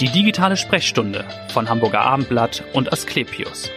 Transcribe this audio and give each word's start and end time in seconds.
Die 0.00 0.08
digitale 0.10 0.56
Sprechstunde 0.56 1.24
von 1.48 1.68
Hamburger 1.68 2.02
Abendblatt 2.02 2.62
und 2.72 2.92
Asklepios. 2.92 3.68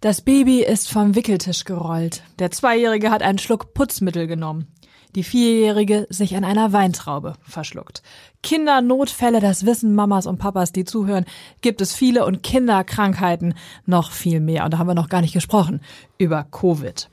Das 0.00 0.22
Baby 0.22 0.62
ist 0.62 0.90
vom 0.90 1.14
Wickeltisch 1.14 1.64
gerollt. 1.64 2.22
Der 2.38 2.50
Zweijährige 2.50 3.10
hat 3.10 3.22
einen 3.22 3.36
Schluck 3.36 3.74
Putzmittel 3.74 4.26
genommen. 4.26 4.68
Die 5.16 5.22
Vierjährige 5.22 6.06
sich 6.08 6.34
an 6.34 6.44
einer 6.44 6.72
Weintraube 6.72 7.34
verschluckt. 7.42 8.02
Kindernotfälle, 8.42 9.40
das 9.40 9.66
wissen 9.66 9.94
Mamas 9.94 10.26
und 10.26 10.38
Papas, 10.38 10.72
die 10.72 10.86
zuhören, 10.86 11.26
gibt 11.60 11.82
es 11.82 11.94
viele 11.94 12.24
und 12.24 12.42
Kinderkrankheiten 12.42 13.52
noch 13.84 14.12
viel 14.12 14.40
mehr. 14.40 14.64
Und 14.64 14.72
da 14.72 14.78
haben 14.78 14.86
wir 14.86 14.94
noch 14.94 15.10
gar 15.10 15.20
nicht 15.20 15.34
gesprochen 15.34 15.82
über 16.16 16.46
Covid. 16.50 17.10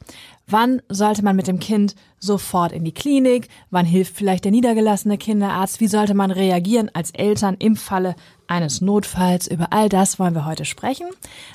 Wann 0.49 0.81
sollte 0.87 1.25
man 1.25 1.35
mit 1.35 1.47
dem 1.47 1.59
Kind 1.59 1.93
sofort 2.19 2.71
in 2.71 2.85
die 2.85 2.93
Klinik? 2.93 3.49
Wann 3.69 3.85
hilft 3.85 4.15
vielleicht 4.15 4.45
der 4.45 4.53
niedergelassene 4.53 5.17
Kinderarzt? 5.17 5.81
Wie 5.81 5.89
sollte 5.89 6.13
man 6.13 6.31
reagieren 6.31 6.89
als 6.93 7.11
Eltern 7.11 7.57
im 7.59 7.75
Falle 7.75 8.15
eines 8.47 8.79
Notfalls? 8.79 9.47
Über 9.47 9.73
all 9.73 9.89
das 9.89 10.19
wollen 10.19 10.35
wir 10.35 10.45
heute 10.45 10.63
sprechen. 10.63 11.07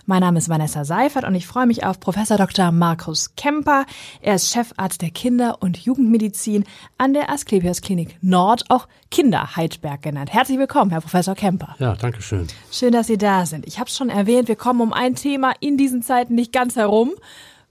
Mein 0.04 0.20
Name 0.20 0.36
ist 0.36 0.50
Vanessa 0.50 0.84
Seifert 0.84 1.24
und 1.24 1.34
ich 1.34 1.46
freue 1.46 1.64
mich 1.64 1.86
auf 1.86 2.00
Professor 2.00 2.36
Dr. 2.36 2.70
Markus 2.70 3.34
Kemper. 3.34 3.86
Er 4.20 4.34
ist 4.34 4.52
Chefarzt 4.52 5.00
der 5.00 5.10
Kinder- 5.10 5.62
und 5.62 5.78
Jugendmedizin 5.78 6.64
an 6.98 7.14
der 7.14 7.30
Asklepios 7.30 7.80
Klinik 7.80 8.18
Nord, 8.20 8.64
auch 8.68 8.88
Kinderheidberg 9.10 10.02
genannt. 10.02 10.34
Herzlich 10.34 10.58
willkommen, 10.58 10.90
Herr 10.90 11.00
Professor 11.00 11.34
Kemper. 11.34 11.76
Ja, 11.78 11.94
danke 11.94 12.20
schön. 12.20 12.46
Schön, 12.70 12.92
dass 12.92 13.06
Sie 13.06 13.16
da 13.16 13.46
sind. 13.46 13.66
Ich 13.66 13.78
habe 13.78 13.88
es 13.88 13.96
schon 13.96 14.10
erwähnt, 14.10 14.48
wir 14.48 14.56
kommen 14.56 14.82
um 14.82 14.92
ein 14.92 15.14
Thema 15.14 15.54
in 15.60 15.78
diesen 15.78 16.02
Zeiten 16.02 16.34
nicht 16.34 16.52
ganz 16.52 16.76
herum. 16.76 17.12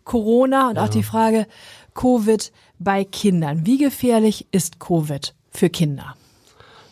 Corona 0.03 0.69
und 0.69 0.75
ja. 0.75 0.83
auch 0.83 0.89
die 0.89 1.03
Frage 1.03 1.47
Covid 1.93 2.51
bei 2.79 3.03
Kindern. 3.03 3.65
Wie 3.65 3.77
gefährlich 3.77 4.47
ist 4.51 4.79
Covid 4.79 5.33
für 5.51 5.69
Kinder? 5.69 6.15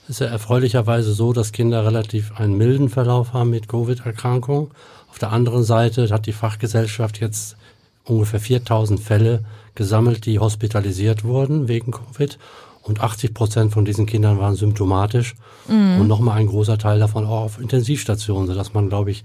Es 0.04 0.16
ist 0.16 0.20
ja 0.22 0.28
erfreulicherweise 0.28 1.14
so, 1.14 1.34
dass 1.34 1.52
Kinder 1.52 1.86
relativ 1.86 2.32
einen 2.40 2.58
milden 2.58 2.90
Verlauf 2.90 3.34
haben 3.34 3.52
mit 3.52 3.68
Covid-Erkrankung. 3.68 4.72
Auf 5.10 5.20
der 5.20 5.32
anderen 5.32 5.64
Seite 5.64 6.10
hat 6.10 6.26
die 6.26 6.34
Fachgesellschaft 6.34 7.20
jetzt 7.20 7.58
ungefähr 8.06 8.40
4000 8.40 9.00
Fälle 9.00 9.44
gesammelt, 9.76 10.26
die 10.26 10.40
hospitalisiert 10.40 11.24
wurden 11.24 11.68
wegen 11.68 11.92
Covid. 11.92 12.40
Und 12.82 13.02
80 13.02 13.34
Prozent 13.34 13.72
von 13.72 13.86
diesen 13.86 14.08
Kindern 14.08 14.40
waren 14.40 14.56
symptomatisch. 14.56 15.36
Mhm. 15.68 16.02
Und 16.02 16.08
nochmal 16.08 16.38
ein 16.38 16.48
großer 16.48 16.78
Teil 16.78 16.98
davon 16.98 17.26
auch 17.26 17.44
auf 17.44 17.60
Intensivstationen, 17.60 18.48
sodass 18.48 18.74
man, 18.74 18.90
glaube 18.90 19.12
ich, 19.12 19.24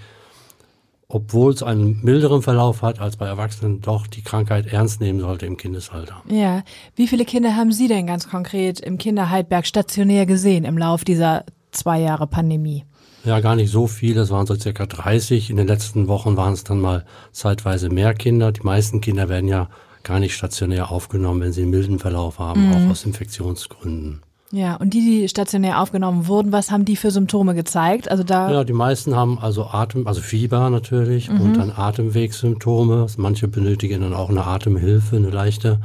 obwohl 1.08 1.52
es 1.52 1.62
einen 1.62 2.02
milderen 2.02 2.42
Verlauf 2.42 2.82
hat 2.82 3.00
als 3.00 3.16
bei 3.16 3.26
Erwachsenen, 3.26 3.80
doch 3.80 4.06
die 4.06 4.22
Krankheit 4.22 4.66
ernst 4.66 5.00
nehmen 5.00 5.20
sollte 5.20 5.46
im 5.46 5.56
Kindesalter. 5.56 6.22
Ja. 6.28 6.62
Wie 6.96 7.08
viele 7.08 7.24
Kinder 7.24 7.56
haben 7.56 7.72
Sie 7.72 7.88
denn 7.88 8.06
ganz 8.06 8.28
konkret 8.28 8.80
im 8.80 8.98
Kinderheidberg 8.98 9.66
stationär 9.66 10.26
gesehen 10.26 10.64
im 10.64 10.78
Lauf 10.78 11.04
dieser 11.04 11.44
zwei 11.70 12.00
Jahre 12.00 12.26
Pandemie? 12.26 12.84
Ja, 13.24 13.40
gar 13.40 13.56
nicht 13.56 13.70
so 13.70 13.86
viele. 13.86 14.22
Es 14.22 14.30
waren 14.30 14.46
so 14.46 14.54
circa 14.54 14.84
30. 14.84 15.48
In 15.48 15.56
den 15.56 15.66
letzten 15.66 16.08
Wochen 16.08 16.36
waren 16.36 16.52
es 16.52 16.64
dann 16.64 16.80
mal 16.80 17.06
zeitweise 17.32 17.88
mehr 17.88 18.12
Kinder. 18.12 18.52
Die 18.52 18.62
meisten 18.62 19.00
Kinder 19.00 19.28
werden 19.28 19.48
ja 19.48 19.70
gar 20.02 20.20
nicht 20.20 20.34
stationär 20.34 20.90
aufgenommen, 20.90 21.40
wenn 21.40 21.52
sie 21.52 21.62
einen 21.62 21.70
milden 21.70 21.98
Verlauf 21.98 22.38
haben, 22.38 22.68
mhm. 22.68 22.72
auch 22.74 22.90
aus 22.90 23.04
Infektionsgründen. 23.04 24.20
Ja, 24.54 24.76
und 24.76 24.94
die, 24.94 25.00
die 25.00 25.28
stationär 25.28 25.82
aufgenommen 25.82 26.28
wurden, 26.28 26.52
was 26.52 26.70
haben 26.70 26.84
die 26.84 26.94
für 26.94 27.10
Symptome 27.10 27.56
gezeigt? 27.56 28.08
Also 28.08 28.22
da 28.22 28.52
ja, 28.52 28.62
die 28.62 28.72
meisten 28.72 29.16
haben 29.16 29.40
also 29.40 29.66
Atem, 29.66 30.06
also 30.06 30.20
Fieber 30.20 30.70
natürlich 30.70 31.28
mhm. 31.28 31.40
und 31.40 31.56
dann 31.56 31.72
Atemwegssymptome. 31.72 33.04
Manche 33.16 33.48
benötigen 33.48 34.02
dann 34.02 34.14
auch 34.14 34.30
eine 34.30 34.46
Atemhilfe, 34.46 35.16
eine 35.16 35.30
leichte. 35.30 35.80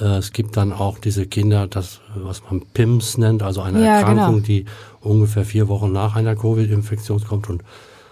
Äh, 0.00 0.16
es 0.16 0.32
gibt 0.32 0.56
dann 0.56 0.72
auch 0.72 0.98
diese 0.98 1.26
Kinder, 1.26 1.68
das 1.68 2.00
was 2.16 2.42
man 2.42 2.62
PIMS 2.74 3.18
nennt, 3.18 3.44
also 3.44 3.60
eine 3.60 3.84
ja, 3.84 3.98
Erkrankung, 3.98 4.42
genau. 4.42 4.46
die 4.46 4.64
ungefähr 5.00 5.44
vier 5.44 5.68
Wochen 5.68 5.92
nach 5.92 6.16
einer 6.16 6.34
Covid-Infektion 6.34 7.22
kommt 7.22 7.48
und 7.48 7.62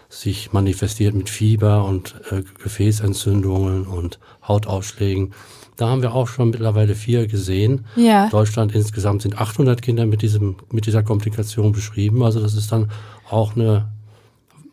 sich 0.08 0.52
manifestiert 0.52 1.16
mit 1.16 1.28
Fieber 1.28 1.84
und 1.84 2.14
äh, 2.30 2.42
Gefäßentzündungen 2.62 3.88
und 3.88 4.20
Hautausschlägen. 4.46 5.33
Da 5.80 5.89
haben 5.89 6.02
wir 6.02 6.14
auch 6.14 6.29
schon 6.29 6.51
mittlerweile 6.51 6.95
vier 6.95 7.27
gesehen. 7.27 7.86
Ja. 7.96 8.29
Deutschland 8.29 8.74
insgesamt 8.74 9.23
sind 9.23 9.41
800 9.41 9.80
Kinder 9.80 10.05
mit 10.05 10.20
diesem, 10.20 10.57
mit 10.70 10.85
dieser 10.85 11.02
Komplikation 11.02 11.73
beschrieben. 11.73 12.23
Also 12.23 12.39
das 12.39 12.55
ist 12.55 12.70
dann 12.70 12.91
auch 13.30 13.57
eine 13.57 13.89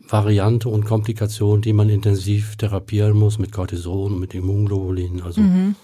Variante 0.06 0.68
und 0.68 0.84
Komplikation, 0.84 1.62
die 1.62 1.72
man 1.72 1.88
intensiv 1.88 2.56
therapieren 2.56 3.16
muss 3.16 3.38
mit 3.38 3.52
Cortison, 3.52 4.20
mit 4.20 4.34
Immunglobulin. 4.34 5.22
Also 5.22 5.40
mhm. 5.40 5.76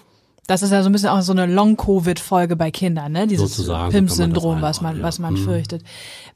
Das 0.47 0.61
ist 0.61 0.71
ja 0.71 0.83
so 0.83 0.89
ein 0.89 0.91
bisschen 0.91 1.09
auch 1.09 1.21
so 1.21 1.31
eine 1.31 1.47
Long-Covid-Folge 1.47 2.55
bei 2.55 2.69
Kindern, 2.69 3.13
ne? 3.13 3.25
Dieses 3.25 3.65
PIMS-Syndrom, 3.65 4.61
was 4.61 4.79
man, 4.79 4.97
ja. 4.97 5.03
was 5.03 5.17
man 5.17 5.33
mhm. 5.33 5.37
fürchtet. 5.37 5.83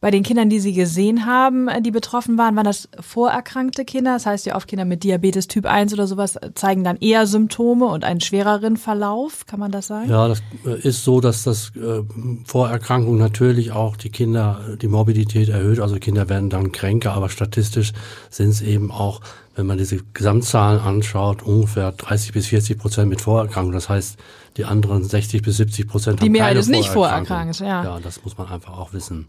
Bei 0.01 0.09
den 0.09 0.23
Kindern, 0.23 0.49
die 0.49 0.59
Sie 0.59 0.73
gesehen 0.73 1.27
haben, 1.27 1.67
äh, 1.67 1.81
die 1.81 1.91
betroffen 1.91 2.37
waren, 2.37 2.55
waren 2.55 2.65
das 2.65 2.89
vorerkrankte 2.99 3.85
Kinder. 3.85 4.13
Das 4.13 4.25
heißt 4.25 4.47
ja 4.47 4.55
oft 4.55 4.67
Kinder 4.67 4.85
mit 4.85 5.03
Diabetes 5.03 5.47
Typ 5.47 5.67
1 5.67 5.93
oder 5.93 6.07
sowas 6.07 6.39
zeigen 6.55 6.83
dann 6.83 6.97
eher 6.97 7.27
Symptome 7.27 7.85
und 7.85 8.03
einen 8.03 8.21
schwereren 8.21 8.77
Verlauf. 8.77 9.45
Kann 9.45 9.59
man 9.59 9.71
das 9.71 9.87
sagen? 9.87 10.09
Ja, 10.09 10.27
das 10.27 10.41
äh, 10.65 10.79
ist 10.79 11.03
so, 11.03 11.21
dass 11.21 11.43
das 11.43 11.71
äh, 11.75 12.01
Vorerkrankung 12.45 13.17
natürlich 13.17 13.73
auch 13.73 13.95
die 13.95 14.09
Kinder, 14.09 14.61
die 14.81 14.87
Morbidität 14.87 15.49
erhöht. 15.49 15.79
Also 15.79 15.97
Kinder 15.97 16.29
werden 16.29 16.49
dann 16.49 16.71
kränker, 16.71 17.13
aber 17.13 17.29
statistisch 17.29 17.93
sind 18.31 18.49
es 18.49 18.61
eben 18.61 18.91
auch 18.91 19.21
wenn 19.59 19.67
man 19.67 19.77
diese 19.77 19.97
Gesamtzahlen 20.13 20.79
anschaut, 20.79 21.43
ungefähr 21.43 21.91
30 21.91 22.31
bis 22.31 22.47
40 22.47 22.77
Prozent 22.77 23.09
mit 23.09 23.19
Vorerkrankung. 23.19 23.73
Das 23.73 23.89
heißt, 23.89 24.17
die 24.55 24.63
anderen 24.63 25.03
60 25.03 25.41
bis 25.41 25.57
70 25.57 25.85
Prozent 25.85 26.19
haben 26.19 26.25
Die 26.25 26.29
Mehrheit 26.29 26.55
ist 26.55 26.69
nicht 26.69 26.87
vorerkrankt, 26.87 27.59
ja. 27.59 27.83
Ja, 27.83 27.99
das 27.99 28.23
muss 28.23 28.37
man 28.37 28.47
einfach 28.47 28.77
auch 28.77 28.93
wissen. 28.93 29.27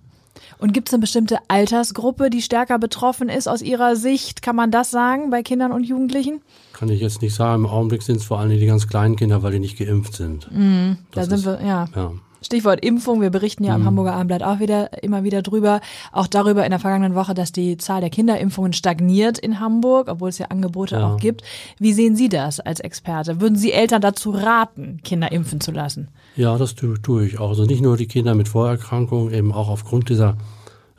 Und 0.59 0.73
gibt 0.73 0.89
es 0.89 0.95
eine 0.95 1.01
bestimmte 1.01 1.39
Altersgruppe, 1.49 2.31
die 2.31 2.43
stärker 2.43 2.79
betroffen 2.79 3.29
ist 3.29 3.49
aus 3.49 3.61
Ihrer 3.61 3.97
Sicht? 3.97 4.41
Kann 4.41 4.55
man 4.55 4.71
das 4.71 4.93
sagen 4.93 5.31
bei 5.31 5.43
Kindern 5.43 5.73
und 5.73 5.83
Jugendlichen? 5.83 6.43
Kann 6.75 6.89
ich 6.91 7.01
jetzt 7.01 7.23
nicht 7.23 7.35
sagen. 7.35 7.65
Im 7.65 7.67
Augenblick 7.69 8.03
sind 8.03 8.17
es 8.17 8.25
vor 8.25 8.39
allem 8.39 8.51
die 8.51 8.67
ganz 8.67 8.87
kleinen 8.87 9.17
Kinder, 9.17 9.43
weil 9.43 9.51
die 9.51 9.59
nicht 9.59 9.79
geimpft 9.79 10.15
sind. 10.15 10.49
Mm, 10.53 10.93
da 11.11 11.25
sind 11.25 11.35
ist, 11.35 11.45
wir, 11.45 11.61
ja. 11.61 11.89
ja. 11.97 12.13
Stichwort 12.43 12.85
Impfung. 12.85 13.21
Wir 13.21 13.31
berichten 13.31 13.65
ja 13.65 13.75
am 13.75 13.83
mhm. 13.83 13.87
Hamburger 13.87 14.13
Abendblatt 14.13 14.43
auch 14.43 14.61
wieder 14.61 15.03
immer 15.03 15.25
wieder 15.25 15.43
drüber. 15.43 15.81
Auch 16.13 16.27
darüber 16.27 16.65
in 16.65 16.71
der 16.71 16.79
vergangenen 16.79 17.15
Woche, 17.15 17.35
dass 17.35 17.53
die 17.53 17.77
Zahl 17.77 18.01
der 18.01 18.11
Kinderimpfungen 18.11 18.73
stagniert 18.73 19.39
in 19.39 19.61
Hamburg, 19.61 20.09
obwohl 20.09 20.31
es 20.31 20.39
ja 20.39 20.47
Angebote 20.47 20.97
ja. 20.97 21.09
auch 21.09 21.19
gibt. 21.19 21.43
Wie 21.79 21.93
sehen 21.93 22.17
Sie 22.17 22.29
das 22.29 22.61
als 22.61 22.81
Experte? 22.81 23.41
Würden 23.41 23.57
Sie 23.57 23.73
Eltern 23.73 24.01
dazu 24.01 24.31
raten, 24.31 25.01
Kinder 25.05 25.33
impfen 25.33 25.61
zu 25.61 25.73
lassen? 25.73 26.09
Ja, 26.37 26.57
das 26.59 26.75
tue, 26.75 27.01
tue 27.01 27.27
ich 27.27 27.39
auch. 27.39 27.51
Also 27.51 27.65
nicht 27.65 27.83
nur 27.83 27.97
die 27.97 28.07
Kinder 28.07 28.35
mit 28.35 28.49
Vorerkrankungen, 28.49 29.33
eben 29.33 29.53
auch 29.53 29.69
aufgrund 29.69 30.09
dieser 30.09 30.37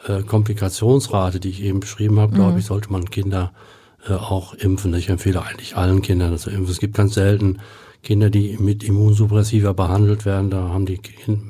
äh, 0.08 0.24
Komplikationsrate, 0.24 1.40
die 1.40 1.50
ich 1.50 1.64
eben 1.64 1.80
beschrieben 1.80 2.20
habe, 2.20 2.34
mhm. 2.34 2.38
glaube 2.38 2.60
ich, 2.60 2.66
sollte 2.66 2.92
man 2.92 3.10
Kinder 3.10 3.52
äh, 4.08 4.14
auch 4.14 4.54
impfen. 4.54 4.94
Ich 4.94 5.10
empfehle 5.10 5.44
eigentlich 5.44 5.76
allen 5.76 6.02
Kindern 6.02 6.32
das 6.32 6.42
zu 6.42 6.50
impfen. 6.50 6.72
Es 6.72 6.80
gibt 6.80 6.96
ganz 6.96 7.14
selten 7.14 7.60
Kinder, 8.04 8.30
die 8.30 8.58
mit 8.60 8.84
Immunsuppressiva 8.84 9.74
behandelt 9.74 10.26
werden, 10.26 10.50
da 10.50 10.70
haben 10.70 10.86
die 10.86 11.00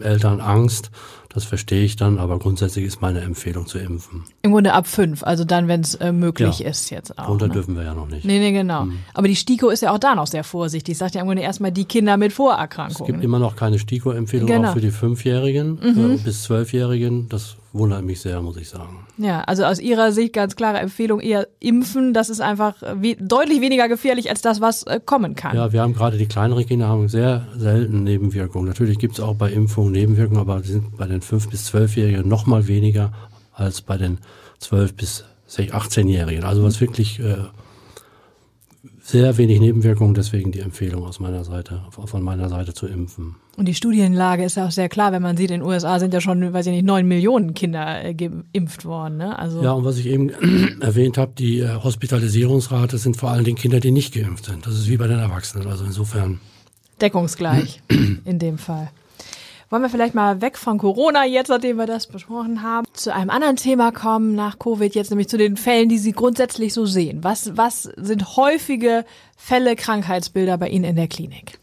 Eltern 0.01 0.41
Angst. 0.41 0.91
Das 1.33 1.45
verstehe 1.45 1.83
ich 1.83 1.95
dann, 1.95 2.17
aber 2.17 2.39
grundsätzlich 2.39 2.85
ist 2.85 3.01
meine 3.01 3.21
Empfehlung 3.21 3.65
zu 3.65 3.77
impfen. 3.77 4.23
Im 4.41 4.51
Grunde 4.51 4.73
ab 4.73 4.85
fünf, 4.85 5.23
also 5.23 5.45
dann, 5.45 5.67
wenn 5.67 5.81
es 5.81 5.95
äh, 5.95 6.11
möglich 6.11 6.59
ja. 6.59 6.69
ist 6.69 6.89
jetzt 6.89 7.17
auch. 7.17 7.29
Runter 7.29 7.47
ne? 7.47 7.53
dürfen 7.53 7.75
wir 7.75 7.83
ja 7.83 7.93
noch 7.93 8.07
nicht. 8.07 8.25
Nee, 8.25 8.39
nee, 8.39 8.51
genau. 8.51 8.83
Hm. 8.83 8.99
Aber 9.13 9.27
die 9.27 9.35
STIKO 9.35 9.69
ist 9.69 9.81
ja 9.81 9.93
auch 9.93 9.99
da 9.99 10.15
noch 10.15 10.27
sehr 10.27 10.43
vorsichtig. 10.43 10.97
Sagt 10.97 11.15
ja 11.15 11.21
im 11.21 11.27
Grunde 11.27 11.43
erstmal 11.43 11.71
die 11.71 11.85
Kinder 11.85 12.17
mit 12.17 12.33
Vorerkrankungen. 12.33 13.09
Es 13.09 13.13
gibt 13.13 13.23
immer 13.23 13.39
noch 13.39 13.55
keine 13.55 13.79
STIKO-Empfehlung 13.79 14.47
genau. 14.47 14.69
auch 14.69 14.73
für 14.73 14.81
die 14.81 14.91
Fünfjährigen 14.91 15.79
mhm. 15.81 16.11
äh, 16.15 16.17
bis 16.17 16.43
Zwölfjährigen. 16.43 17.29
Das 17.29 17.55
wundert 17.73 18.03
mich 18.03 18.19
sehr, 18.19 18.41
muss 18.41 18.57
ich 18.57 18.69
sagen. 18.69 19.05
Ja, 19.17 19.41
also 19.41 19.63
aus 19.63 19.79
Ihrer 19.79 20.11
Sicht 20.11 20.33
ganz 20.33 20.55
klare 20.55 20.79
Empfehlung, 20.79 21.19
eher 21.19 21.47
impfen. 21.59 22.13
Das 22.13 22.29
ist 22.29 22.41
einfach 22.41 22.81
we 22.95 23.15
deutlich 23.15 23.61
weniger 23.61 23.87
gefährlich 23.87 24.29
als 24.29 24.41
das, 24.41 24.61
was 24.61 24.83
äh, 24.83 24.99
kommen 25.03 25.35
kann. 25.35 25.55
Ja, 25.55 25.71
wir 25.71 25.81
haben 25.81 25.93
gerade 25.93 26.17
die 26.17 26.25
kleineren 26.25 26.65
Kinder 26.65 26.87
haben 26.87 27.07
sehr 27.07 27.47
selten 27.55 28.03
Nebenwirkungen. 28.03 28.67
Natürlich 28.67 28.99
gibt 28.99 29.13
es 29.13 29.19
auch 29.19 29.35
bei 29.35 29.51
Impfungen 29.51 29.91
Nebenwirkungen, 29.91 30.41
aber 30.41 30.59
die 30.59 30.71
sind 30.71 30.97
bei 30.97 31.07
den 31.07 31.20
5- 31.21 31.49
bis 31.49 31.73
12-Jährigen 31.73 32.27
noch 32.27 32.45
mal 32.45 32.67
weniger 32.67 33.13
als 33.53 33.81
bei 33.81 33.97
den 33.97 34.19
12- 34.61 34.93
bis 34.93 35.25
18-Jährigen. 35.49 36.43
Also 36.43 36.63
was 36.63 36.79
wirklich 36.79 37.19
äh, 37.19 37.37
sehr 39.03 39.37
wenig 39.37 39.59
Nebenwirkungen, 39.59 40.13
deswegen 40.13 40.51
die 40.51 40.59
Empfehlung 40.59 41.03
aus 41.03 41.19
meiner 41.19 41.43
Seite, 41.43 41.81
von 41.89 42.23
meiner 42.23 42.49
Seite 42.49 42.73
zu 42.73 42.87
impfen. 42.87 43.35
Und 43.57 43.67
die 43.67 43.75
Studienlage 43.75 44.43
ist 44.43 44.55
ja 44.55 44.67
auch 44.67 44.71
sehr 44.71 44.89
klar, 44.89 45.11
wenn 45.11 45.21
man 45.21 45.35
sieht, 45.37 45.51
in 45.51 45.59
den 45.59 45.67
USA 45.67 45.99
sind 45.99 46.13
ja 46.13 46.21
schon, 46.21 46.53
weiß 46.53 46.67
ich 46.67 46.71
nicht, 46.71 46.85
neun 46.85 47.07
Millionen 47.07 47.53
Kinder 47.53 48.03
äh, 48.03 48.13
geimpft 48.13 48.85
worden. 48.85 49.17
Ne? 49.17 49.37
Also 49.37 49.61
ja, 49.61 49.73
und 49.73 49.83
was 49.83 49.97
ich 49.97 50.07
eben 50.07 50.29
erwähnt 50.81 51.17
habe, 51.17 51.33
die 51.37 51.59
äh, 51.59 51.75
Hospitalisierungsrate 51.83 52.97
sind 52.97 53.17
vor 53.17 53.31
allen 53.31 53.43
Dingen 53.43 53.57
Kinder, 53.57 53.79
die 53.79 53.91
nicht 53.91 54.13
geimpft 54.13 54.45
sind. 54.45 54.65
Das 54.65 54.75
ist 54.75 54.87
wie 54.87 54.97
bei 54.97 55.07
den 55.07 55.19
Erwachsenen. 55.19 55.67
Also 55.67 55.83
insofern. 55.83 56.39
Deckungsgleich 57.01 57.81
in 58.25 58.39
dem 58.39 58.57
Fall. 58.57 58.89
Wollen 59.71 59.83
wir 59.83 59.89
vielleicht 59.89 60.15
mal 60.15 60.41
weg 60.41 60.57
von 60.57 60.77
Corona 60.77 61.25
jetzt, 61.25 61.47
nachdem 61.47 61.77
wir 61.77 61.85
das 61.87 62.05
besprochen 62.05 62.61
haben, 62.61 62.85
zu 62.91 63.13
einem 63.13 63.29
anderen 63.29 63.55
Thema 63.55 63.93
kommen 63.93 64.35
nach 64.35 64.59
Covid, 64.59 64.93
jetzt 64.93 65.11
nämlich 65.11 65.29
zu 65.29 65.37
den 65.37 65.55
Fällen, 65.55 65.87
die 65.87 65.97
Sie 65.97 66.11
grundsätzlich 66.11 66.73
so 66.73 66.85
sehen. 66.85 67.23
Was, 67.23 67.55
was 67.55 67.83
sind 67.83 68.35
häufige 68.35 69.05
Fälle, 69.37 69.77
Krankheitsbilder 69.77 70.57
bei 70.57 70.67
Ihnen 70.67 70.83
in 70.83 70.97
der 70.97 71.07
Klinik? 71.07 71.57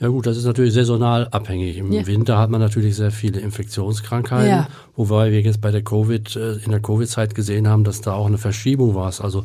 Ja 0.00 0.08
gut, 0.08 0.26
das 0.26 0.38
ist 0.38 0.46
natürlich 0.46 0.72
saisonal 0.72 1.28
abhängig. 1.32 1.76
Im 1.76 1.92
Ja. 1.92 2.06
Winter 2.06 2.38
hat 2.38 2.48
man 2.48 2.62
natürlich 2.62 2.96
sehr 2.96 3.10
viele 3.10 3.40
Infektionskrankheiten, 3.40 4.48
Ja. 4.50 4.68
wobei 4.96 5.30
wir 5.30 5.42
jetzt 5.42 5.60
bei 5.60 5.70
der 5.70 5.84
Covid, 5.84 6.34
äh, 6.36 6.54
in 6.64 6.70
der 6.70 6.80
Covid-Zeit 6.80 7.34
gesehen 7.34 7.68
haben, 7.68 7.84
dass 7.84 8.00
da 8.00 8.14
auch 8.14 8.26
eine 8.26 8.38
Verschiebung 8.38 8.94
war. 8.94 9.12
Also 9.20 9.44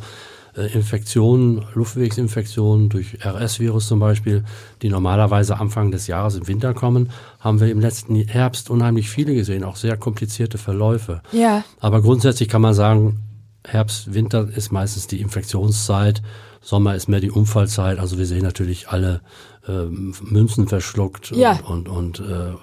Infektionen, 0.67 1.65
Luftwegsinfektionen 1.73 2.89
durch 2.89 3.17
RS-Virus 3.25 3.87
zum 3.87 3.99
Beispiel, 3.99 4.43
die 4.81 4.89
normalerweise 4.89 5.59
Anfang 5.59 5.91
des 5.91 6.07
Jahres 6.07 6.35
im 6.35 6.47
Winter 6.47 6.73
kommen, 6.73 7.09
haben 7.39 7.59
wir 7.59 7.69
im 7.71 7.79
letzten 7.79 8.15
Herbst 8.15 8.69
unheimlich 8.69 9.09
viele 9.09 9.33
gesehen, 9.33 9.63
auch 9.63 9.75
sehr 9.75 9.97
komplizierte 9.97 10.57
Verläufe. 10.57 11.21
Ja. 11.31 11.63
Aber 11.79 12.01
grundsätzlich 12.01 12.49
kann 12.49 12.61
man 12.61 12.73
sagen, 12.73 13.19
Herbst, 13.65 14.13
Winter 14.13 14.47
ist 14.55 14.71
meistens 14.71 15.07
die 15.07 15.19
Infektionszeit, 15.21 16.21
Sommer 16.61 16.95
ist 16.95 17.07
mehr 17.07 17.19
die 17.21 17.31
Unfallzeit. 17.31 17.99
Also 17.99 18.17
wir 18.17 18.25
sehen 18.25 18.43
natürlich 18.43 18.89
alle 18.89 19.21
ähm, 19.67 20.13
Münzen 20.21 20.67
verschluckt 20.67 21.31
Ja. 21.31 21.59
und, 21.67 21.87
und, 21.87 22.19
und 22.19 22.29
äh, 22.29 22.53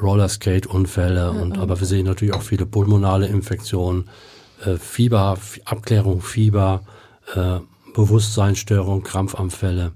Rollerskate-Unfälle. 0.00 1.30
und, 1.30 1.58
aber 1.58 1.78
wir 1.80 1.86
sehen 1.86 2.06
natürlich 2.06 2.34
auch 2.34 2.42
viele 2.42 2.66
pulmonale 2.66 3.26
Infektionen, 3.26 4.08
äh, 4.64 4.76
Fieber, 4.76 5.38
Abklärung, 5.64 6.20
Fieber, 6.20 6.82
äh, 7.34 7.60
Bewusstseinsstörung, 7.94 9.02
Krampfanfälle. 9.02 9.92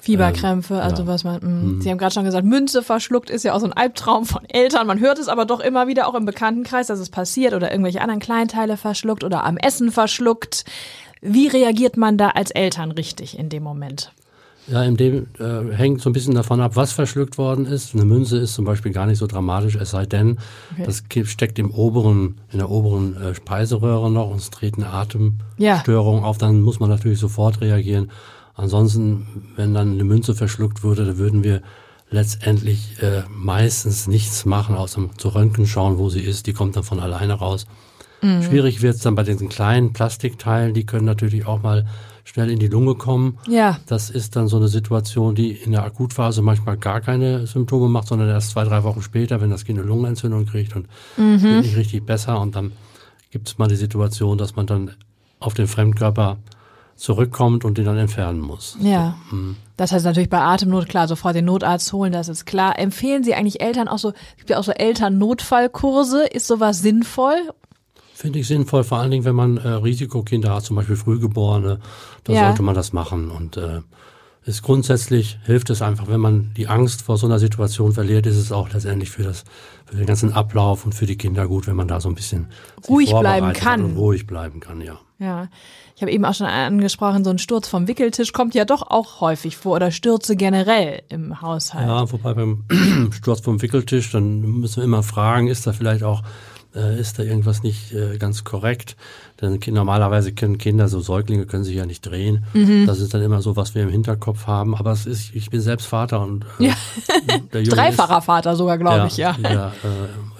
Fieberkrämpfe, 0.00 0.80
also 0.80 1.02
ja. 1.02 1.08
was 1.08 1.24
man, 1.24 1.40
mh. 1.76 1.82
Sie 1.82 1.90
haben 1.90 1.98
gerade 1.98 2.14
schon 2.14 2.24
gesagt, 2.24 2.46
Münze 2.46 2.82
verschluckt 2.82 3.28
ist 3.28 3.44
ja 3.44 3.52
auch 3.52 3.60
so 3.60 3.66
ein 3.66 3.74
Albtraum 3.74 4.24
von 4.24 4.44
Eltern. 4.46 4.86
Man 4.86 4.98
hört 4.98 5.18
es 5.18 5.28
aber 5.28 5.44
doch 5.44 5.60
immer 5.60 5.88
wieder 5.88 6.08
auch 6.08 6.14
im 6.14 6.24
Bekanntenkreis, 6.24 6.86
dass 6.86 7.00
es 7.00 7.10
passiert 7.10 7.52
oder 7.52 7.70
irgendwelche 7.70 8.00
anderen 8.00 8.20
Kleinteile 8.20 8.78
verschluckt 8.78 9.24
oder 9.24 9.44
am 9.44 9.58
Essen 9.58 9.92
verschluckt. 9.92 10.64
Wie 11.20 11.48
reagiert 11.48 11.98
man 11.98 12.16
da 12.16 12.30
als 12.30 12.50
Eltern 12.50 12.92
richtig 12.92 13.38
in 13.38 13.50
dem 13.50 13.62
Moment? 13.62 14.12
Ja, 14.66 14.84
in 14.84 14.96
dem 14.96 15.26
äh, 15.40 15.74
hängt 15.74 16.00
so 16.00 16.10
ein 16.10 16.12
bisschen 16.12 16.34
davon 16.34 16.60
ab, 16.60 16.76
was 16.76 16.92
verschluckt 16.92 17.38
worden 17.38 17.66
ist. 17.66 17.94
Eine 17.94 18.04
Münze 18.04 18.36
ist 18.38 18.54
zum 18.54 18.64
Beispiel 18.64 18.92
gar 18.92 19.06
nicht 19.06 19.18
so 19.18 19.26
dramatisch, 19.26 19.74
es 19.74 19.90
sei 19.90 20.06
denn, 20.06 20.38
das 20.84 21.08
ki- 21.08 21.26
steckt 21.26 21.58
im 21.58 21.70
oberen, 21.72 22.36
in 22.52 22.58
der 22.58 22.70
oberen 22.70 23.16
äh, 23.16 23.34
Speiseröhre 23.34 24.10
noch 24.10 24.30
und 24.30 24.36
es 24.36 24.50
treten 24.50 24.84
Atemstörungen 24.84 26.22
auf, 26.24 26.38
dann 26.38 26.60
muss 26.60 26.78
man 26.78 26.88
natürlich 26.90 27.18
sofort 27.18 27.60
reagieren. 27.60 28.10
Ansonsten, 28.54 29.26
wenn 29.56 29.74
dann 29.74 29.92
eine 29.92 30.04
Münze 30.04 30.34
verschluckt 30.34 30.82
würde, 30.82 31.04
dann 31.04 31.18
würden 31.18 31.42
wir 31.42 31.62
letztendlich 32.10 32.96
äh, 33.02 33.22
meistens 33.30 34.06
nichts 34.08 34.44
machen, 34.44 34.74
außer 34.76 35.08
zu 35.16 35.28
Röntgen 35.28 35.66
schauen, 35.66 35.98
wo 35.98 36.10
sie 36.10 36.20
ist. 36.20 36.46
Die 36.46 36.52
kommt 36.52 36.76
dann 36.76 36.82
von 36.84 37.00
alleine 37.00 37.34
raus. 37.34 37.66
Schwierig 38.20 38.82
wird 38.82 38.96
es 38.96 39.02
dann 39.02 39.14
bei 39.14 39.22
diesen 39.22 39.48
kleinen 39.48 39.92
Plastikteilen, 39.92 40.74
die 40.74 40.84
können 40.84 41.06
natürlich 41.06 41.46
auch 41.46 41.62
mal 41.62 41.86
schnell 42.24 42.50
in 42.50 42.58
die 42.58 42.68
Lunge 42.68 42.94
kommen. 42.94 43.38
Ja. 43.48 43.78
Das 43.86 44.10
ist 44.10 44.36
dann 44.36 44.46
so 44.46 44.56
eine 44.58 44.68
Situation, 44.68 45.34
die 45.34 45.52
in 45.52 45.72
der 45.72 45.84
Akutphase 45.84 46.42
manchmal 46.42 46.76
gar 46.76 47.00
keine 47.00 47.46
Symptome 47.46 47.88
macht, 47.88 48.08
sondern 48.08 48.28
erst 48.28 48.50
zwei, 48.50 48.64
drei 48.64 48.84
Wochen 48.84 49.02
später, 49.02 49.40
wenn 49.40 49.50
das 49.50 49.64
Kind 49.64 49.78
eine 49.78 49.88
Lungenentzündung 49.88 50.46
kriegt 50.46 50.76
und 50.76 50.86
es 51.16 51.42
wird 51.42 51.64
nicht 51.64 51.76
richtig 51.76 52.04
besser. 52.04 52.40
Und 52.40 52.54
dann 52.56 52.72
gibt 53.30 53.48
es 53.48 53.58
mal 53.58 53.68
die 53.68 53.76
Situation, 53.76 54.38
dass 54.38 54.54
man 54.54 54.66
dann 54.66 54.92
auf 55.38 55.54
den 55.54 55.66
Fremdkörper 55.66 56.38
zurückkommt 56.94 57.64
und 57.64 57.78
den 57.78 57.86
dann 57.86 57.96
entfernen 57.96 58.40
muss. 58.40 58.76
Ja. 58.80 59.16
Das 59.78 59.90
heißt 59.90 60.04
natürlich 60.04 60.28
bei 60.28 60.40
Atemnot, 60.40 60.86
klar, 60.88 61.08
sofort 61.08 61.34
den 61.34 61.46
Notarzt 61.46 61.92
holen, 61.94 62.12
das 62.12 62.28
ist 62.28 62.44
klar. 62.44 62.78
Empfehlen 62.78 63.24
Sie 63.24 63.34
eigentlich 63.34 63.62
Eltern 63.62 63.88
auch 63.88 63.98
so, 63.98 64.10
es 64.10 64.36
gibt 64.36 64.50
ja 64.50 64.58
auch 64.58 64.64
so 64.64 64.72
Elternnotfallkurse, 64.72 66.26
ist 66.26 66.46
sowas 66.46 66.82
sinnvoll? 66.82 67.38
Finde 68.20 68.38
ich 68.38 68.46
sinnvoll, 68.48 68.84
vor 68.84 68.98
allen 68.98 69.10
Dingen, 69.10 69.24
wenn 69.24 69.34
man 69.34 69.56
äh, 69.56 69.66
Risikokinder 69.68 70.54
hat, 70.54 70.62
zum 70.64 70.76
Beispiel 70.76 70.96
Frühgeborene, 70.96 71.78
da 72.24 72.32
Ja. 72.34 72.44
sollte 72.48 72.60
man 72.62 72.74
das 72.74 72.92
machen. 72.92 73.30
Und 73.30 73.56
äh, 73.56 73.80
ist 74.44 74.62
grundsätzlich 74.62 75.38
hilft 75.44 75.70
es 75.70 75.80
einfach, 75.80 76.06
wenn 76.08 76.20
man 76.20 76.52
die 76.54 76.68
Angst 76.68 77.00
vor 77.00 77.16
so 77.16 77.26
einer 77.26 77.38
Situation 77.38 77.92
verliert, 77.92 78.26
ist 78.26 78.36
es 78.36 78.52
auch 78.52 78.70
letztendlich 78.72 79.08
für 79.10 79.22
das 79.22 79.44
für 79.86 79.96
den 79.96 80.04
ganzen 80.06 80.34
Ablauf 80.34 80.84
und 80.84 80.94
für 80.94 81.06
die 81.06 81.16
Kinder 81.16 81.46
gut, 81.48 81.66
wenn 81.66 81.76
man 81.76 81.88
da 81.88 81.98
so 82.00 82.10
ein 82.10 82.14
bisschen 82.14 82.48
Ruhig 82.88 83.10
bleiben 83.10 83.54
kann. 83.54 83.84
Und 83.84 83.96
ruhig 83.96 84.26
bleiben 84.26 84.60
kann, 84.60 84.82
ja. 84.82 84.98
Ja. 85.18 85.48
Ich 85.96 86.02
habe 86.02 86.12
eben 86.12 86.24
auch 86.26 86.34
schon 86.34 86.46
angesprochen, 86.46 87.24
so 87.24 87.30
ein 87.30 87.38
Sturz 87.38 87.68
vom 87.68 87.88
Wickeltisch 87.88 88.32
kommt 88.34 88.54
ja 88.54 88.64
doch 88.66 88.82
auch 88.82 89.20
häufig 89.22 89.56
vor 89.56 89.76
oder 89.76 89.90
Stürze 89.90 90.36
generell 90.36 91.02
im 91.08 91.40
Haushalt. 91.42 91.86
Ja, 91.86 92.10
wobei 92.12 92.34
beim 92.34 92.64
Sturz 93.12 93.40
vom 93.40 93.60
Wickeltisch, 93.62 94.10
dann 94.12 94.40
müssen 94.40 94.76
wir 94.76 94.84
immer 94.84 95.02
fragen, 95.02 95.48
ist 95.48 95.66
da 95.66 95.72
vielleicht 95.72 96.04
auch, 96.04 96.22
äh, 96.74 97.00
ist 97.00 97.18
da 97.18 97.22
irgendwas 97.22 97.62
nicht 97.62 97.92
äh, 97.92 98.18
ganz 98.18 98.44
korrekt? 98.44 98.96
Denn 99.40 99.58
normalerweise 99.68 100.32
können 100.32 100.58
Kinder, 100.58 100.88
so 100.88 101.00
Säuglinge 101.00 101.46
können 101.46 101.64
sich 101.64 101.76
ja 101.76 101.86
nicht 101.86 102.02
drehen. 102.02 102.44
Mhm. 102.52 102.86
Das 102.86 103.00
ist 103.00 103.14
dann 103.14 103.22
immer 103.22 103.42
so, 103.42 103.56
was 103.56 103.74
wir 103.74 103.82
im 103.82 103.88
Hinterkopf 103.88 104.46
haben. 104.46 104.74
Aber 104.74 104.92
es 104.92 105.06
ist, 105.06 105.34
ich 105.34 105.50
bin 105.50 105.60
selbst 105.60 105.86
Vater 105.86 106.20
und 106.20 106.44
äh, 106.58 106.66
Ja. 106.68 106.74
der 107.52 107.62
Junge 107.62 107.76
Dreifacher 107.76 108.22
Vater 108.22 108.56
sogar, 108.56 108.78
glaube 108.78 109.06
ich, 109.06 109.16
ja. 109.16 109.32
Der 109.34 109.72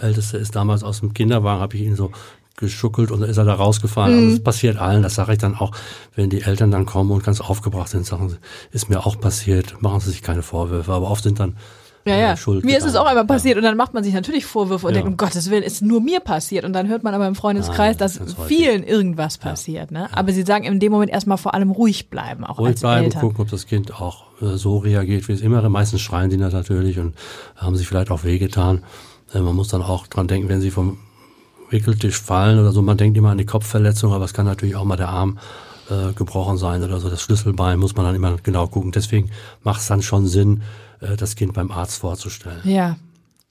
äh, 0.00 0.06
Älteste 0.06 0.36
ist 0.38 0.54
damals 0.56 0.82
aus 0.82 1.00
dem 1.00 1.14
Kinderwagen, 1.14 1.60
habe 1.60 1.76
ich 1.76 1.82
ihn 1.82 1.96
so 1.96 2.10
geschuckelt 2.56 3.10
und 3.10 3.20
dann 3.20 3.30
ist 3.30 3.38
er 3.38 3.44
da 3.44 3.54
rausgefahren. 3.54 4.12
Mhm. 4.12 4.18
Also 4.18 4.30
das 4.36 4.44
passiert 4.44 4.76
allen, 4.76 5.02
das 5.02 5.14
sage 5.14 5.32
ich 5.32 5.38
dann 5.38 5.54
auch, 5.56 5.72
wenn 6.14 6.30
die 6.30 6.42
Eltern 6.42 6.70
dann 6.70 6.86
kommen 6.86 7.10
und 7.10 7.24
ganz 7.24 7.40
aufgebracht 7.40 7.88
sind, 7.88 8.04
sagen 8.06 8.28
sie, 8.28 8.36
ist 8.70 8.90
mir 8.90 9.06
auch 9.06 9.18
passiert, 9.18 9.80
machen 9.80 10.00
sie 10.00 10.10
sich 10.10 10.22
keine 10.22 10.42
Vorwürfe. 10.42 10.92
Aber 10.92 11.10
oft 11.10 11.24
sind 11.24 11.40
dann 11.40 11.56
Ja, 12.06 12.16
ja. 12.16 12.36
Schuld 12.36 12.64
Mir 12.64 12.78
ist 12.78 12.84
es 12.84 12.92
getan. 12.92 13.02
auch 13.04 13.10
einmal 13.10 13.26
passiert 13.26 13.58
und 13.58 13.62
dann 13.62 13.76
macht 13.76 13.92
man 13.92 14.02
sich 14.02 14.14
natürlich 14.14 14.46
Vorwürfe 14.46 14.86
und 14.86 14.94
Ja. 14.94 15.00
denkt, 15.02 15.10
um 15.10 15.16
Gottes 15.18 15.50
Willen, 15.50 15.62
ist 15.62 15.82
nur 15.82 16.00
mir 16.00 16.20
passiert. 16.20 16.64
Und 16.64 16.72
dann 16.72 16.88
hört 16.88 17.02
man 17.02 17.12
aber 17.12 17.26
im 17.26 17.34
Freundeskreis, 17.34 17.96
dass 17.98 18.18
häufig. 18.20 18.34
vielen 18.46 18.82
irgendwas 18.84 19.36
passiert. 19.36 19.90
Ne? 19.90 20.08
Aber 20.16 20.32
sie 20.32 20.42
sagen 20.42 20.64
in 20.64 20.80
dem 20.80 20.92
Moment 20.92 21.10
erstmal 21.10 21.36
vor 21.36 21.52
allem 21.54 21.70
ruhig 21.70 22.08
bleiben, 22.08 22.44
auch 22.44 22.58
ruhig 22.58 22.68
als 22.68 22.80
bleiben, 22.80 23.04
Eltern. 23.04 23.20
gucken, 23.20 23.40
ob 23.42 23.50
das 23.50 23.66
Kind 23.66 24.00
auch 24.00 24.24
äh, 24.40 24.56
so 24.56 24.78
reagiert, 24.78 25.28
wie 25.28 25.32
es 25.32 25.42
immer. 25.42 25.66
Meistens 25.68 26.00
schreien 26.00 26.30
dann 26.30 26.50
natürlich 26.52 26.98
und 26.98 27.14
haben 27.56 27.76
sich 27.76 27.86
vielleicht 27.86 28.10
auch 28.10 28.24
wehgetan. 28.24 28.82
Äh, 29.34 29.40
man 29.40 29.54
muss 29.54 29.68
dann 29.68 29.82
auch 29.82 30.06
dran 30.06 30.26
denken, 30.26 30.48
wenn 30.48 30.60
sie 30.62 30.70
vom 30.70 30.98
Wickeltisch 31.68 32.18
fallen 32.20 32.58
oder 32.58 32.72
so. 32.72 32.82
Man 32.82 32.96
denkt 32.96 33.16
immer 33.16 33.30
an 33.30 33.38
die 33.38 33.46
Kopfverletzung, 33.46 34.12
aber 34.12 34.24
es 34.24 34.32
kann 34.34 34.46
natürlich 34.46 34.74
auch 34.74 34.84
mal 34.84 34.96
der 34.96 35.08
Arm 35.10 35.38
äh, 35.88 36.12
gebrochen 36.14 36.56
sein 36.56 36.82
oder 36.82 36.98
so. 36.98 37.08
Das 37.10 37.20
Schlüsselbein 37.22 37.78
muss 37.78 37.94
man 37.94 38.06
dann 38.06 38.14
immer 38.14 38.36
genau 38.42 38.66
gucken. 38.66 38.90
Deswegen 38.90 39.30
macht 39.62 39.80
es 39.80 39.86
dann 39.86 40.02
schon 40.02 40.26
Sinn, 40.26 40.62
äh, 41.00 41.16
das 41.16 41.36
Kind 41.36 41.52
beim 41.54 41.70
Arzt 41.70 41.98
vorzustellen. 41.98 42.60
Ja. 42.64 42.96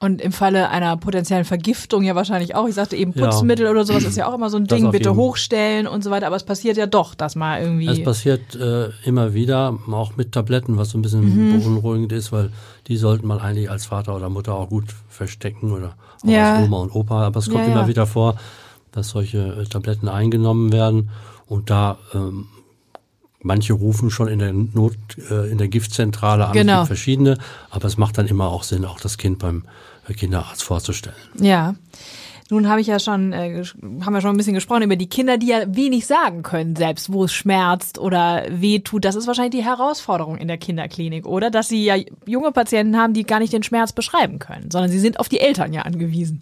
Und 0.01 0.21
im 0.21 0.31
Falle 0.31 0.69
einer 0.69 0.95
potenziellen 0.95 1.43
Vergiftung 1.43 2.03
ja 2.03 2.15
wahrscheinlich 2.15 2.55
auch. 2.55 2.65
Ich 2.69 2.75
sagte 2.75 2.95
eben 2.95 3.11
Ja. 3.17 3.25
Putzmittel 3.25 3.67
oder 3.67 3.83
sowas 3.83 4.05
ist 4.05 4.15
ja 4.15 4.27
auch 4.29 4.33
immer 4.33 4.49
so 4.49 4.55
ein 4.55 4.65
Das 4.65 4.77
Ding, 4.79 4.91
bitte 4.91 5.13
hochstellen 5.13 5.87
und 5.87 6.05
so 6.05 6.09
weiter. 6.09 6.27
Aber 6.27 6.37
es 6.37 6.45
passiert 6.45 6.77
ja 6.77 6.85
doch, 6.87 7.15
dass 7.15 7.35
mal 7.35 7.61
irgendwie. 7.61 7.87
Es 7.87 8.01
passiert 8.01 8.55
äh, 8.55 8.91
immer 9.03 9.33
wieder, 9.33 9.77
auch 9.91 10.15
mit 10.15 10.31
Tabletten, 10.31 10.77
was 10.77 10.91
so 10.91 10.97
ein 10.97 11.01
bisschen 11.01 11.25
Mhm. 11.51 11.61
beunruhigend 11.61 12.13
ist, 12.13 12.31
weil 12.31 12.49
die 12.87 12.95
sollten 12.95 13.27
man 13.27 13.39
eigentlich 13.39 13.69
als 13.69 13.87
Vater 13.87 14.15
oder 14.15 14.29
Mutter 14.29 14.53
auch 14.53 14.69
gut 14.69 14.85
verstecken 15.09 15.73
oder 15.73 15.95
auch 16.23 16.29
Ja. 16.29 16.55
als 16.55 16.63
Oma 16.67 16.77
und 16.77 16.95
Opa. 16.95 17.25
Aber 17.25 17.39
es 17.39 17.49
kommt 17.49 17.65
Ja, 17.67 17.67
ja. 17.67 17.73
immer 17.79 17.87
wieder 17.89 18.07
vor, 18.07 18.35
dass 18.93 19.09
solche 19.09 19.39
äh, 19.39 19.65
Tabletten 19.65 20.07
eingenommen 20.07 20.71
werden 20.71 21.09
und 21.45 21.69
da 21.69 21.97
ähm, 22.13 22.47
manche 23.41 23.73
rufen 23.73 24.09
schon 24.11 24.27
in 24.27 24.39
der 24.39 24.53
Not, 24.53 24.95
äh, 25.29 25.49
in 25.49 25.57
der 25.57 25.67
Giftzentrale 25.67 26.47
an, 26.47 26.53
Genau. 26.53 26.85
verschiedene, 26.85 27.37
aber 27.69 27.85
es 27.85 27.97
macht 27.97 28.17
dann 28.17 28.27
immer 28.27 28.49
auch 28.49 28.63
Sinn, 28.63 28.85
auch 28.85 28.99
das 28.99 29.17
Kind 29.17 29.39
beim 29.39 29.63
äh, 30.07 30.13
Kinderarzt 30.13 30.63
vorzustellen. 30.63 31.15
Ja. 31.39 31.75
Nun 32.51 32.67
habe 32.67 32.81
ich 32.81 32.87
ja 32.87 32.99
schon, 32.99 33.31
äh, 33.31 33.63
haben 34.01 34.13
wir 34.13 34.21
schon 34.21 34.31
ein 34.31 34.37
bisschen 34.37 34.55
gesprochen 34.55 34.81
über 34.81 34.95
die 34.95 35.07
Kinder, 35.07 35.37
die 35.37 35.47
ja 35.49 35.59
wenig 35.67 36.07
sagen 36.07 36.41
können, 36.41 36.75
selbst 36.75 37.13
wo 37.13 37.25
es 37.25 37.31
schmerzt 37.31 37.99
oder 37.99 38.43
weh 38.49 38.79
tut. 38.79 39.05
Das 39.05 39.15
ist 39.15 39.27
wahrscheinlich 39.27 39.61
die 39.61 39.63
Herausforderung 39.67 40.35
in 40.37 40.47
der 40.47 40.57
Kinderklinik, 40.57 41.27
oder? 41.27 41.51
Dass 41.51 41.69
sie 41.69 41.85
ja 41.85 41.95
junge 42.25 42.51
Patienten 42.51 42.97
haben, 42.97 43.13
die 43.13 43.23
gar 43.23 43.39
nicht 43.39 43.53
den 43.53 43.61
Schmerz 43.61 43.93
beschreiben 43.93 44.39
können, 44.39 44.71
sondern 44.71 44.89
sie 44.89 44.99
sind 44.99 45.19
auf 45.19 45.29
die 45.29 45.39
Eltern 45.39 45.73
ja 45.73 45.83
angewiesen. 45.83 46.41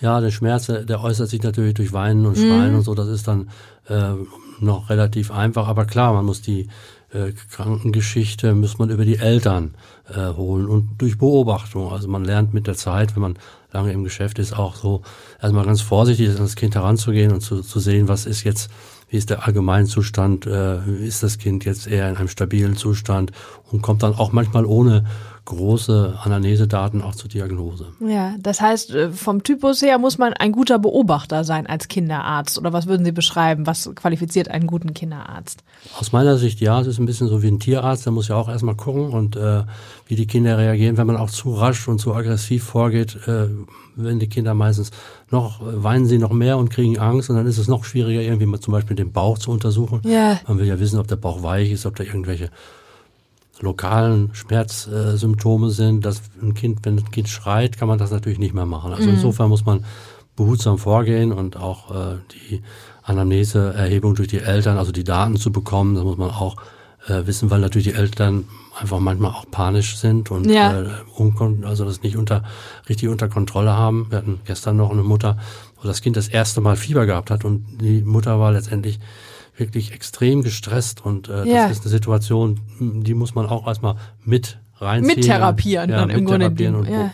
Ja, 0.00 0.20
der 0.20 0.30
Schmerz, 0.30 0.66
der, 0.66 0.84
der 0.84 1.02
äußert 1.02 1.28
sich 1.28 1.42
natürlich 1.42 1.74
durch 1.74 1.92
Weinen 1.92 2.26
und 2.26 2.36
Schreien 2.36 2.74
und 2.74 2.82
so. 2.82 2.94
Das 2.94 3.08
ist 3.08 3.28
dann 3.28 3.50
äh, 3.88 4.12
noch 4.60 4.88
relativ 4.90 5.30
einfach. 5.30 5.68
Aber 5.68 5.84
klar, 5.84 6.12
man 6.14 6.24
muss 6.24 6.40
die 6.40 6.68
äh, 7.12 7.32
Krankengeschichte, 7.50 8.54
muss 8.54 8.78
man 8.78 8.90
über 8.90 9.04
die 9.04 9.16
Eltern 9.16 9.74
äh, 10.08 10.32
holen 10.34 10.66
und 10.68 10.90
durch 10.98 11.18
Beobachtung. 11.18 11.92
Also 11.92 12.08
man 12.08 12.24
lernt 12.24 12.54
mit 12.54 12.66
der 12.66 12.76
Zeit, 12.76 13.14
wenn 13.14 13.22
man 13.22 13.38
lange 13.72 13.92
im 13.92 14.04
Geschäft 14.04 14.38
ist, 14.38 14.56
auch 14.56 14.74
so 14.74 15.02
erstmal 15.40 15.64
ganz 15.64 15.80
vorsichtig 15.80 16.30
an 16.30 16.36
das 16.36 16.56
Kind 16.56 16.74
heranzugehen 16.74 17.32
und 17.32 17.40
zu, 17.40 17.62
zu 17.62 17.80
sehen, 17.80 18.08
was 18.08 18.26
ist 18.26 18.44
jetzt, 18.44 18.70
wie 19.08 19.16
ist 19.16 19.30
der 19.30 19.46
Allgemeinzustand, 19.46 20.46
äh, 20.46 20.84
ist 21.04 21.22
das 21.22 21.38
Kind 21.38 21.64
jetzt 21.64 21.86
eher 21.86 22.08
in 22.08 22.16
einem 22.16 22.28
stabilen 22.28 22.76
Zustand 22.76 23.32
und 23.70 23.82
kommt 23.82 24.02
dann 24.02 24.14
auch 24.14 24.32
manchmal 24.32 24.64
ohne 24.64 25.04
große 25.50 26.18
Anamnesedaten 26.22 27.02
auch 27.02 27.14
zur 27.14 27.28
Diagnose. 27.28 27.86
Ja, 28.00 28.34
das 28.38 28.60
heißt, 28.60 28.94
äh, 28.94 29.10
vom 29.10 29.42
Typus 29.42 29.82
her 29.82 29.98
muss 29.98 30.16
man 30.16 30.32
ein 30.32 30.52
guter 30.52 30.78
Beobachter 30.78 31.42
sein 31.44 31.66
als 31.66 31.88
Kinderarzt. 31.88 32.58
Oder 32.58 32.72
was 32.72 32.86
würden 32.86 33.04
Sie 33.04 33.12
beschreiben? 33.12 33.66
Was 33.66 33.90
qualifiziert 33.94 34.48
einen 34.48 34.66
guten 34.66 34.94
Kinderarzt? 34.94 35.64
Aus 35.98 36.12
meiner 36.12 36.38
Sicht 36.38 36.60
ja, 36.60 36.80
es 36.80 36.86
ist 36.86 36.98
ein 36.98 37.06
bisschen 37.06 37.28
so 37.28 37.42
wie 37.42 37.48
ein 37.48 37.58
Tierarzt, 37.58 38.06
der 38.06 38.12
muss 38.12 38.28
ja 38.28 38.36
auch 38.36 38.48
erstmal 38.48 38.76
gucken 38.76 39.10
und 39.10 39.36
äh, 39.36 39.64
wie 40.06 40.14
die 40.14 40.26
Kinder 40.26 40.56
reagieren, 40.56 40.96
wenn 40.96 41.06
man 41.06 41.16
auch 41.16 41.30
zu 41.30 41.52
rasch 41.52 41.88
und 41.88 41.98
zu 41.98 42.14
aggressiv 42.14 42.62
vorgeht, 42.62 43.16
äh, 43.26 43.48
wenn 43.96 44.20
die 44.20 44.28
Kinder 44.28 44.54
meistens 44.54 44.92
noch, 45.30 45.60
äh, 45.60 45.82
weinen 45.82 46.06
sie 46.06 46.18
noch 46.18 46.32
mehr 46.32 46.58
und 46.58 46.70
kriegen 46.70 46.98
Angst 46.98 47.28
und 47.28 47.36
dann 47.36 47.46
ist 47.46 47.58
es 47.58 47.66
noch 47.66 47.84
schwieriger, 47.84 48.22
irgendwie 48.22 48.46
mal 48.46 48.60
zum 48.60 48.72
Beispiel 48.72 48.96
den 48.96 49.12
Bauch 49.12 49.38
zu 49.38 49.50
untersuchen. 49.50 50.00
Ja. 50.04 50.38
Man 50.46 50.58
will 50.58 50.66
ja 50.66 50.78
wissen, 50.78 51.00
ob 51.00 51.08
der 51.08 51.16
Bauch 51.16 51.42
weich 51.42 51.72
ist, 51.72 51.86
ob 51.86 51.96
da 51.96 52.04
irgendwelche 52.04 52.50
lokalen 53.60 54.30
Schmerzsymptome 54.34 55.70
sind, 55.70 56.04
dass 56.04 56.22
ein 56.42 56.54
Kind, 56.54 56.80
wenn 56.84 56.98
ein 56.98 57.10
Kind 57.10 57.28
schreit, 57.28 57.76
kann 57.78 57.88
man 57.88 57.98
das 57.98 58.10
natürlich 58.10 58.38
nicht 58.38 58.54
mehr 58.54 58.66
machen. 58.66 58.92
Also 58.92 59.08
Mhm. 59.08 59.14
insofern 59.16 59.48
muss 59.48 59.64
man 59.66 59.84
behutsam 60.36 60.78
vorgehen 60.78 61.32
und 61.32 61.56
auch 61.56 61.90
äh, 61.94 62.16
die 62.50 62.62
Anamneseerhebung 63.02 64.14
durch 64.14 64.28
die 64.28 64.38
Eltern, 64.38 64.78
also 64.78 64.92
die 64.92 65.04
Daten 65.04 65.36
zu 65.36 65.52
bekommen, 65.52 65.94
das 65.94 66.04
muss 66.04 66.16
man 66.16 66.30
auch 66.30 66.56
äh, 67.08 67.26
wissen, 67.26 67.50
weil 67.50 67.60
natürlich 67.60 67.88
die 67.88 67.94
Eltern 67.94 68.44
einfach 68.78 68.98
manchmal 68.98 69.30
auch 69.30 69.44
panisch 69.50 69.96
sind 69.96 70.30
und 70.30 70.50
Ja. 70.50 70.82
äh, 70.82 70.86
also 71.64 71.84
das 71.84 72.02
nicht 72.02 72.16
unter 72.16 72.44
richtig 72.88 73.08
unter 73.08 73.28
Kontrolle 73.28 73.72
haben. 73.72 74.06
Wir 74.10 74.18
hatten 74.18 74.40
gestern 74.44 74.76
noch 74.76 74.90
eine 74.90 75.02
Mutter, 75.02 75.38
wo 75.80 75.88
das 75.88 76.02
Kind 76.02 76.16
das 76.16 76.28
erste 76.28 76.60
Mal 76.60 76.76
Fieber 76.76 77.06
gehabt 77.06 77.30
hat 77.30 77.44
und 77.44 77.64
die 77.80 78.02
Mutter 78.02 78.38
war 78.38 78.52
letztendlich 78.52 79.00
wirklich 79.60 79.92
extrem 79.92 80.42
gestresst 80.42 81.04
und 81.04 81.28
äh, 81.28 81.44
Ja. 81.44 81.68
das 81.68 81.78
ist 81.78 81.82
eine 81.82 81.90
Situation, 81.90 82.58
die 82.80 83.14
muss 83.14 83.34
man 83.34 83.46
auch 83.46 83.66
erstmal 83.66 83.94
mit 84.24 84.58
reinziehen. 84.78 85.16
Mittherapieren 85.16 85.90
und, 85.90 85.96
dann 85.96 86.08
ja, 86.10 86.16
im 86.16 86.24
Grunde 86.24 86.48
mittherapieren 86.50 86.74
und 86.74 86.88
ja. 86.88 87.02
be 87.04 87.10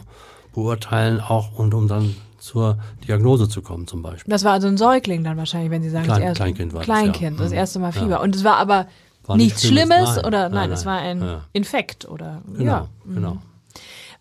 beurteilen 0.54 1.20
auch 1.20 1.58
und 1.58 1.74
um 1.74 1.86
dann 1.88 2.14
zur 2.38 2.78
Diagnose 3.06 3.48
zu 3.48 3.60
kommen 3.60 3.86
zum 3.86 4.00
Beispiel. 4.02 4.30
Das 4.30 4.44
war 4.44 4.52
also 4.52 4.68
ein 4.68 4.76
Säugling 4.78 5.22
dann 5.24 5.36
wahrscheinlich, 5.36 5.70
wenn 5.70 5.82
Sie 5.82 5.90
sagen, 5.90 6.04
Klein- 6.06 6.20
das 6.20 6.28
erste, 6.28 6.42
Kleinkind 6.44 6.72
war 6.72 6.78
das, 6.80 6.84
Kleinkind, 6.86 7.36
ja. 7.38 7.42
das 7.42 7.50
Mhm. 7.52 7.58
erste 7.58 7.78
Mal 7.80 7.92
Ja. 7.94 8.00
Fieber. 8.00 8.20
Und 8.22 8.36
es 8.36 8.44
war 8.44 8.56
aber 8.56 8.86
War 9.26 9.36
nichts 9.36 9.66
Schlimmes, 9.66 9.88
Schlimmes, 9.96 10.16
nein. 10.16 10.24
oder 10.24 10.42
nein, 10.48 10.52
Nein, 10.52 10.72
es 10.72 10.86
war 10.86 10.98
ein 10.98 11.20
ja. 11.20 11.40
Infekt 11.52 12.08
oder 12.08 12.42
Genau, 12.56 12.64
ja. 12.72 12.88
genau. 13.12 13.38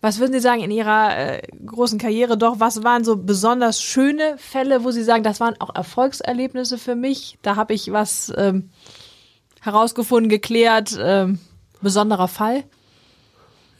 Was 0.00 0.18
würden 0.18 0.32
Sie 0.32 0.40
sagen 0.40 0.62
in 0.62 0.70
Ihrer 0.70 1.16
äh, 1.16 1.42
großen 1.64 1.98
Karriere 1.98 2.36
doch, 2.36 2.60
was 2.60 2.82
waren 2.84 3.04
so 3.04 3.16
besonders 3.16 3.82
schöne 3.82 4.36
Fälle, 4.38 4.84
wo 4.84 4.90
Sie 4.90 5.02
sagen, 5.02 5.22
das 5.22 5.40
waren 5.40 5.54
auch 5.60 5.74
Erfolgserlebnisse 5.74 6.78
für 6.78 6.94
mich? 6.94 7.38
Da 7.42 7.56
habe 7.56 7.74
ich 7.74 7.92
was 7.92 8.32
ähm, 8.36 8.70
herausgefunden, 9.60 10.28
geklärt, 10.28 10.96
ähm, 11.00 11.38
besonderer 11.80 12.28
Fall? 12.28 12.64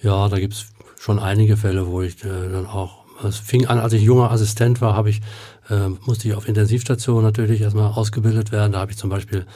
Ja, 0.02 0.28
da 0.28 0.38
gibt's 0.38 0.66
schon 0.98 1.18
einige 1.18 1.56
Fälle, 1.56 1.86
wo 1.86 2.02
ich 2.02 2.24
äh, 2.24 2.48
dann 2.50 2.66
auch, 2.66 3.04
es 3.24 3.38
fing 3.38 3.66
an, 3.66 3.78
als 3.78 3.92
ich 3.92 4.02
junger 4.02 4.30
Assistent 4.30 4.80
war, 4.80 4.94
habe 4.94 5.10
ich, 5.10 5.20
äh, 5.70 5.88
musste 6.04 6.28
ich 6.28 6.34
auf 6.34 6.48
Intensivstation 6.48 7.22
natürlich 7.22 7.60
erstmal 7.60 7.92
ausgebildet 7.92 8.52
werden. 8.52 8.72
Da 8.72 8.80
habe 8.80 8.92
ich 8.92 8.98
zum 8.98 9.10
Beispiel 9.10 9.46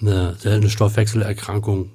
eine 0.00 0.34
seltene 0.34 0.70
Stoffwechselerkrankung 0.70 1.90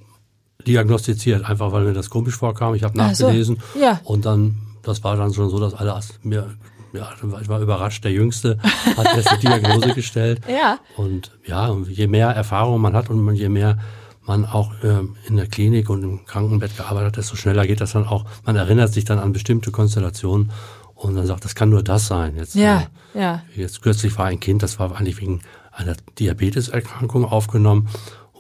diagnostiziert, 0.68 1.46
einfach 1.46 1.72
weil 1.72 1.86
mir 1.86 1.94
das 1.94 2.10
komisch 2.10 2.36
vorkam. 2.36 2.76
Ich 2.76 2.84
habe 2.84 2.94
Ach 3.00 3.14
so, 3.14 3.26
nachgelesen 3.26 3.60
ja. 3.80 4.00
und 4.04 4.26
dann, 4.26 4.58
das 4.82 5.04
war 5.04 5.16
dann 5.16 5.34
schon 5.34 5.50
so, 5.50 5.60
dass 5.60 5.74
alle 5.74 6.00
mir, 6.24 6.50
ja, 6.94 7.10
ich 7.42 7.50
war 7.50 7.60
überrascht, 7.60 8.04
der 8.04 8.12
Jüngste 8.12 8.58
hat 8.98 9.16
erst 9.16 9.32
die 9.32 9.48
Diagnose 9.48 9.94
gestellt. 9.96 10.42
Ja. 10.48 10.80
Und 10.96 11.32
ja, 11.46 11.68
und 11.68 11.88
je 11.90 12.08
mehr 12.08 12.30
Erfahrung 12.30 12.82
man 12.82 12.94
hat 12.94 13.10
und 13.10 13.36
je 13.36 13.50
mehr 13.50 13.78
man 14.26 14.46
auch 14.46 14.72
ähm, 14.84 15.16
in 15.28 15.36
der 15.36 15.48
Klinik 15.48 15.90
und 15.90 16.04
im 16.04 16.26
Krankenbett 16.26 16.78
gearbeitet 16.78 17.08
hat, 17.08 17.18
desto 17.18 17.36
schneller 17.36 17.68
geht 17.68 17.82
das 17.82 17.92
dann 17.92 18.08
auch. 18.08 18.26
Man 18.46 18.56
erinnert 18.56 18.94
sich 18.94 19.04
dann 19.06 19.20
an 19.20 19.34
bestimmte 19.34 19.72
Konstellationen 19.72 20.52
und 20.96 21.16
dann 21.16 21.26
sagt, 21.26 21.44
das 21.44 21.56
kann 21.56 21.70
nur 21.70 21.84
das 21.84 22.08
sein. 22.08 22.38
Jetzt, 22.38 22.56
Ja, 22.56 22.88
äh, 23.14 23.20
ja. 23.20 23.44
jetzt 23.56 23.82
kürzlich 23.82 24.18
war 24.18 24.26
ein 24.26 24.40
Kind, 24.40 24.64
das 24.64 24.80
war 24.80 24.96
eigentlich 24.96 25.20
wegen 25.20 25.42
einer 25.72 25.96
Diabeteserkrankung 26.20 27.26
aufgenommen 27.26 27.90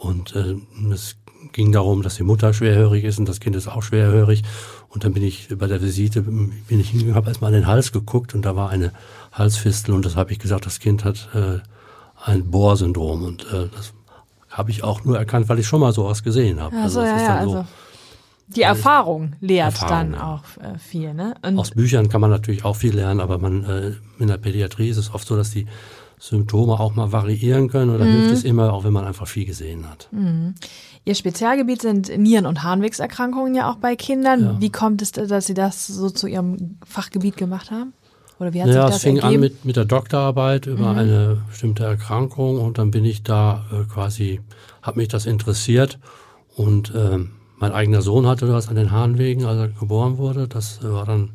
und 0.03 0.35
äh, 0.35 0.55
es 0.91 1.15
ging 1.51 1.71
darum, 1.71 2.01
dass 2.01 2.15
die 2.15 2.23
Mutter 2.23 2.53
schwerhörig 2.53 3.03
ist 3.03 3.19
und 3.19 3.27
das 3.27 3.39
Kind 3.39 3.55
ist 3.55 3.67
auch 3.67 3.83
schwerhörig. 3.83 4.43
Und 4.89 5.03
dann 5.03 5.13
bin 5.13 5.23
ich 5.23 5.47
bei 5.57 5.67
der 5.67 5.81
Visite, 5.81 6.21
bin 6.21 6.53
ich 6.67 6.89
hingegangen, 6.89 7.15
habe 7.15 7.29
erstmal 7.29 7.49
an 7.53 7.61
den 7.61 7.67
Hals 7.67 7.91
geguckt 7.91 8.35
und 8.35 8.43
da 8.43 8.55
war 8.55 8.69
eine 8.69 8.91
Halsfistel 9.31 9.93
und 9.93 10.05
das 10.05 10.15
habe 10.15 10.31
ich 10.31 10.39
gesagt, 10.39 10.65
das 10.65 10.79
Kind 10.79 11.03
hat 11.03 11.29
äh, 11.33 11.59
ein 12.23 12.51
Bohr-Syndrom 12.51 13.23
und 13.23 13.43
äh, 13.51 13.69
das 13.75 13.93
habe 14.49 14.69
ich 14.69 14.83
auch 14.83 15.03
nur 15.03 15.17
erkannt, 15.17 15.49
weil 15.49 15.59
ich 15.59 15.67
schon 15.67 15.81
mal 15.81 15.93
sowas 15.93 16.23
gesehen 16.23 16.61
habe. 16.61 16.75
Also, 16.75 17.01
das 17.01 17.09
ja, 17.09 17.17
ja, 17.17 17.43
so. 17.43 17.57
also 17.57 17.65
die 18.47 18.61
Erfahrung 18.61 19.33
lehrt 19.41 19.73
Erfahrung, 19.73 20.11
dann 20.11 20.21
auch 20.21 20.43
äh, 20.61 20.77
viel, 20.77 21.13
ne? 21.13 21.33
Und 21.41 21.57
Aus 21.57 21.71
Büchern 21.71 22.09
kann 22.09 22.21
man 22.21 22.29
natürlich 22.29 22.65
auch 22.65 22.75
viel 22.75 22.93
lernen, 22.93 23.19
aber 23.19 23.39
man 23.39 23.63
äh, 23.63 23.91
in 24.19 24.27
der 24.27 24.37
Pädiatrie 24.37 24.89
ist 24.89 24.97
es 24.97 25.13
oft 25.13 25.27
so, 25.27 25.35
dass 25.35 25.51
die 25.51 25.65
Symptome 26.19 26.79
auch 26.79 26.95
mal 26.95 27.11
variieren 27.11 27.69
können 27.69 27.93
oder 27.93 28.05
hilft 28.05 28.27
Mhm. 28.27 28.33
es 28.33 28.43
immer, 28.43 28.73
auch 28.73 28.83
wenn 28.83 28.93
man 28.93 29.05
einfach 29.05 29.27
viel 29.27 29.45
gesehen 29.45 29.89
hat. 29.89 30.09
Ihr 31.05 31.15
Spezialgebiet 31.15 31.81
sind 31.81 32.15
Nieren- 32.17 32.45
und 32.45 32.63
Harnwegserkrankungen 32.63 33.55
ja 33.55 33.69
auch 33.69 33.75
bei 33.77 33.95
Kindern. 33.95 34.41
Ja. 34.41 34.61
Wie 34.61 34.69
kommt 34.71 35.01
es, 35.01 35.11
dass 35.11 35.45
Sie 35.47 35.53
das 35.53 35.85
so 35.87 36.09
zu 36.09 36.27
Ihrem 36.27 36.77
Fachgebiet 36.85 37.35
gemacht 37.37 37.71
haben? 37.71 37.93
Oder 38.39 38.53
wie 38.53 38.61
hat 38.61 38.69
Ja, 38.69 38.73
sich 38.73 38.83
es 38.83 38.89
das 38.95 39.01
fing 39.03 39.17
ergeben? 39.17 39.33
an 39.35 39.39
mit, 39.41 39.65
mit 39.65 39.75
der 39.75 39.85
Doktorarbeit 39.85 40.65
über 40.65 40.91
eine 40.91 41.41
bestimmte 41.49 41.83
Erkrankung 41.85 42.57
und 42.59 42.77
dann 42.77 42.89
bin 42.91 43.05
ich 43.05 43.23
da 43.23 43.65
äh, 43.71 43.83
quasi, 43.91 44.39
hat 44.81 44.95
mich 44.95 45.07
das 45.09 45.25
interessiert 45.25 45.99
und 46.55 46.93
ähm, 46.95 47.31
mein 47.57 47.71
eigener 47.71 48.01
Sohn 48.01 48.25
hatte 48.27 48.51
was 48.51 48.67
an 48.69 48.75
den 48.75 48.91
Harnwegen, 48.91 49.45
als 49.45 49.57
er 49.59 49.67
geboren 49.69 50.17
wurde. 50.17 50.47
Das 50.47 50.79
äh, 50.83 50.91
war 50.91 51.05
dann 51.05 51.31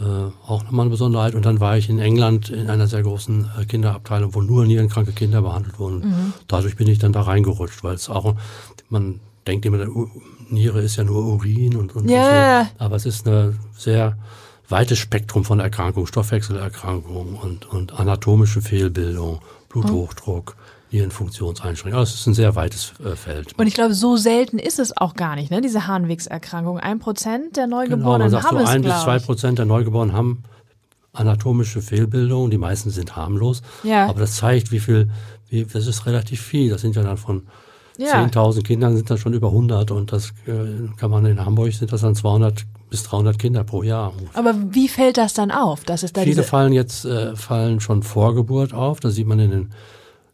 äh, 0.00 0.04
auch 0.46 0.62
nochmal 0.64 0.82
eine 0.84 0.90
Besonderheit. 0.90 1.34
Und 1.34 1.44
dann 1.44 1.60
war 1.60 1.76
ich 1.76 1.88
in 1.88 1.98
England 1.98 2.50
in 2.50 2.70
einer 2.70 2.86
sehr 2.86 3.02
großen 3.02 3.50
äh, 3.60 3.64
Kinderabteilung, 3.64 4.34
wo 4.34 4.42
nur 4.42 4.64
nierenkranke 4.64 5.12
Kinder 5.12 5.42
behandelt 5.42 5.78
wurden. 5.78 6.32
Dadurch 6.46 6.76
bin 6.76 6.88
ich 6.88 6.98
dann 6.98 7.12
da 7.12 7.22
reingerutscht, 7.22 7.82
weil 7.82 7.94
es 7.94 8.08
auch, 8.08 8.34
man 8.88 9.20
denkt 9.46 9.66
immer, 9.66 9.84
Niere 10.50 10.80
ist 10.80 10.96
ja 10.96 11.04
nur 11.04 11.24
Urin 11.24 11.76
und, 11.76 11.94
und 11.96 12.08
Ja. 12.08 12.64
so. 12.64 12.84
Aber 12.84 12.96
es 12.96 13.06
ist 13.06 13.26
eine 13.26 13.54
sehr 13.76 14.16
weites 14.68 14.98
Spektrum 14.98 15.44
von 15.44 15.60
Erkrankungen, 15.60 16.06
Stoffwechselerkrankungen 16.06 17.34
und, 17.34 17.66
und 17.66 17.98
anatomische 17.98 18.60
Fehlbildung, 18.62 19.40
Bluthochdruck, 19.68 20.56
Nierenfunktionseinschränkungen. 20.90 21.98
Also 21.98 22.14
es 22.14 22.20
ist 22.20 22.26
ein 22.26 22.34
sehr 22.34 22.54
weites 22.56 22.92
äh, 23.04 23.14
Feld. 23.16 23.58
Und 23.58 23.66
ich 23.66 23.74
glaube, 23.74 23.94
so 23.94 24.16
selten 24.16 24.58
ist 24.58 24.78
es 24.78 24.96
auch 24.96 25.14
gar 25.14 25.36
nicht, 25.36 25.50
ne? 25.50 25.60
Diese 25.60 25.86
Harnwegserkrankung. 25.86 26.78
Ein 26.78 26.98
Prozent 26.98 27.56
der 27.56 27.64
Genau, 27.64 27.76
man 27.76 27.88
Neugeborenen 27.88 28.30
sagt 28.30 28.42
so 28.44 28.48
haben 28.50 28.58
es, 28.58 28.68
ein 28.68 28.82
bis 28.82 29.02
zwei. 29.02 29.18
Prozent 29.18 29.58
der 29.58 29.66
Neugeborenen 29.66 30.14
haben 30.14 30.42
anatomische 31.12 31.82
Fehlbildungen. 31.82 32.50
Die 32.50 32.58
meisten 32.58 32.90
sind 32.90 33.16
harmlos. 33.16 33.62
Ja. 33.82 34.06
Aber 34.06 34.20
das 34.20 34.36
zeigt, 34.36 34.70
wie 34.70 34.80
viel, 34.80 35.10
wie, 35.48 35.64
das 35.64 35.86
ist 35.86 36.06
relativ 36.06 36.40
viel. 36.40 36.70
Das 36.70 36.80
sind 36.80 36.96
ja 36.96 37.02
dann 37.02 37.16
von 37.16 37.46
Ja. 37.98 38.24
10.000 38.24 38.62
Kindern 38.62 38.96
sind 38.96 39.10
das 39.10 39.18
schon 39.20 39.32
über 39.34 39.48
100 39.48 39.90
und 39.90 40.12
das 40.12 40.30
äh, 40.46 40.88
kann 40.96 41.10
man 41.10 41.26
in 41.26 41.44
Hamburg 41.44 41.72
sind 41.72 41.92
das 41.92 42.02
dann 42.02 42.14
200 42.14 42.64
bis 42.90 43.02
300 43.02 43.38
Kinder 43.38 43.64
pro 43.64 43.82
Jahr. 43.82 44.12
Aber 44.34 44.54
wie 44.70 44.88
fällt 44.88 45.18
das 45.18 45.34
dann 45.34 45.50
auf? 45.50 45.84
Dass 45.84 46.02
es 46.02 46.12
da 46.12 46.22
Viele 46.22 46.36
diese, 46.36 46.44
fallen 46.44 46.72
jetzt 46.72 47.04
äh, 47.04 47.36
fallen 47.36 47.80
schon 47.80 48.02
vor 48.02 48.34
Geburt 48.34 48.72
auf. 48.72 49.00
Da 49.00 49.10
sieht 49.10 49.26
man 49.26 49.38
in 49.40 49.50
den 49.50 49.70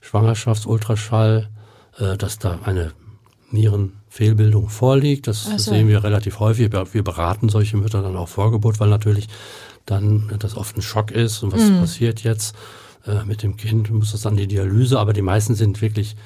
Schwangerschaftsultraschall, 0.05 1.49
äh, 1.99 2.17
dass 2.17 2.39
da 2.39 2.59
eine 2.65 2.93
Nierenfehlbildung 3.51 4.69
vorliegt. 4.69 5.27
Das 5.27 5.45
so. 5.45 5.57
sehen 5.73 5.89
wir 5.89 6.03
relativ 6.05 6.41
häufig. 6.41 6.71
Wir 6.93 7.05
beraten 7.05 7.49
solche 7.49 7.77
Mütter 7.77 8.03
dann 8.03 8.17
auch 8.17 8.29
vor 8.29 8.51
Geburt, 8.51 8.81
weil 8.81 8.89
natürlich 8.89 9.29
dann 9.87 10.35
das 10.39 10.57
oft 10.57 10.77
ein 10.77 10.83
Schock 10.83 11.11
ist 11.11 11.43
und 11.43 11.53
was 11.53 11.63
Mhm. 11.63 11.79
passiert 11.81 12.23
jetzt 12.25 12.55
äh, 13.07 13.23
mit 13.25 13.43
dem 13.43 13.57
Kind, 13.57 13.91
muss 13.91 14.13
das 14.13 14.23
dann 14.23 14.35
die 14.37 14.47
Dialyse, 14.47 14.99
aber 14.99 15.13
die 15.13 15.21
meisten 15.23 15.55
sind 15.55 15.83
wirklich, 15.83 16.17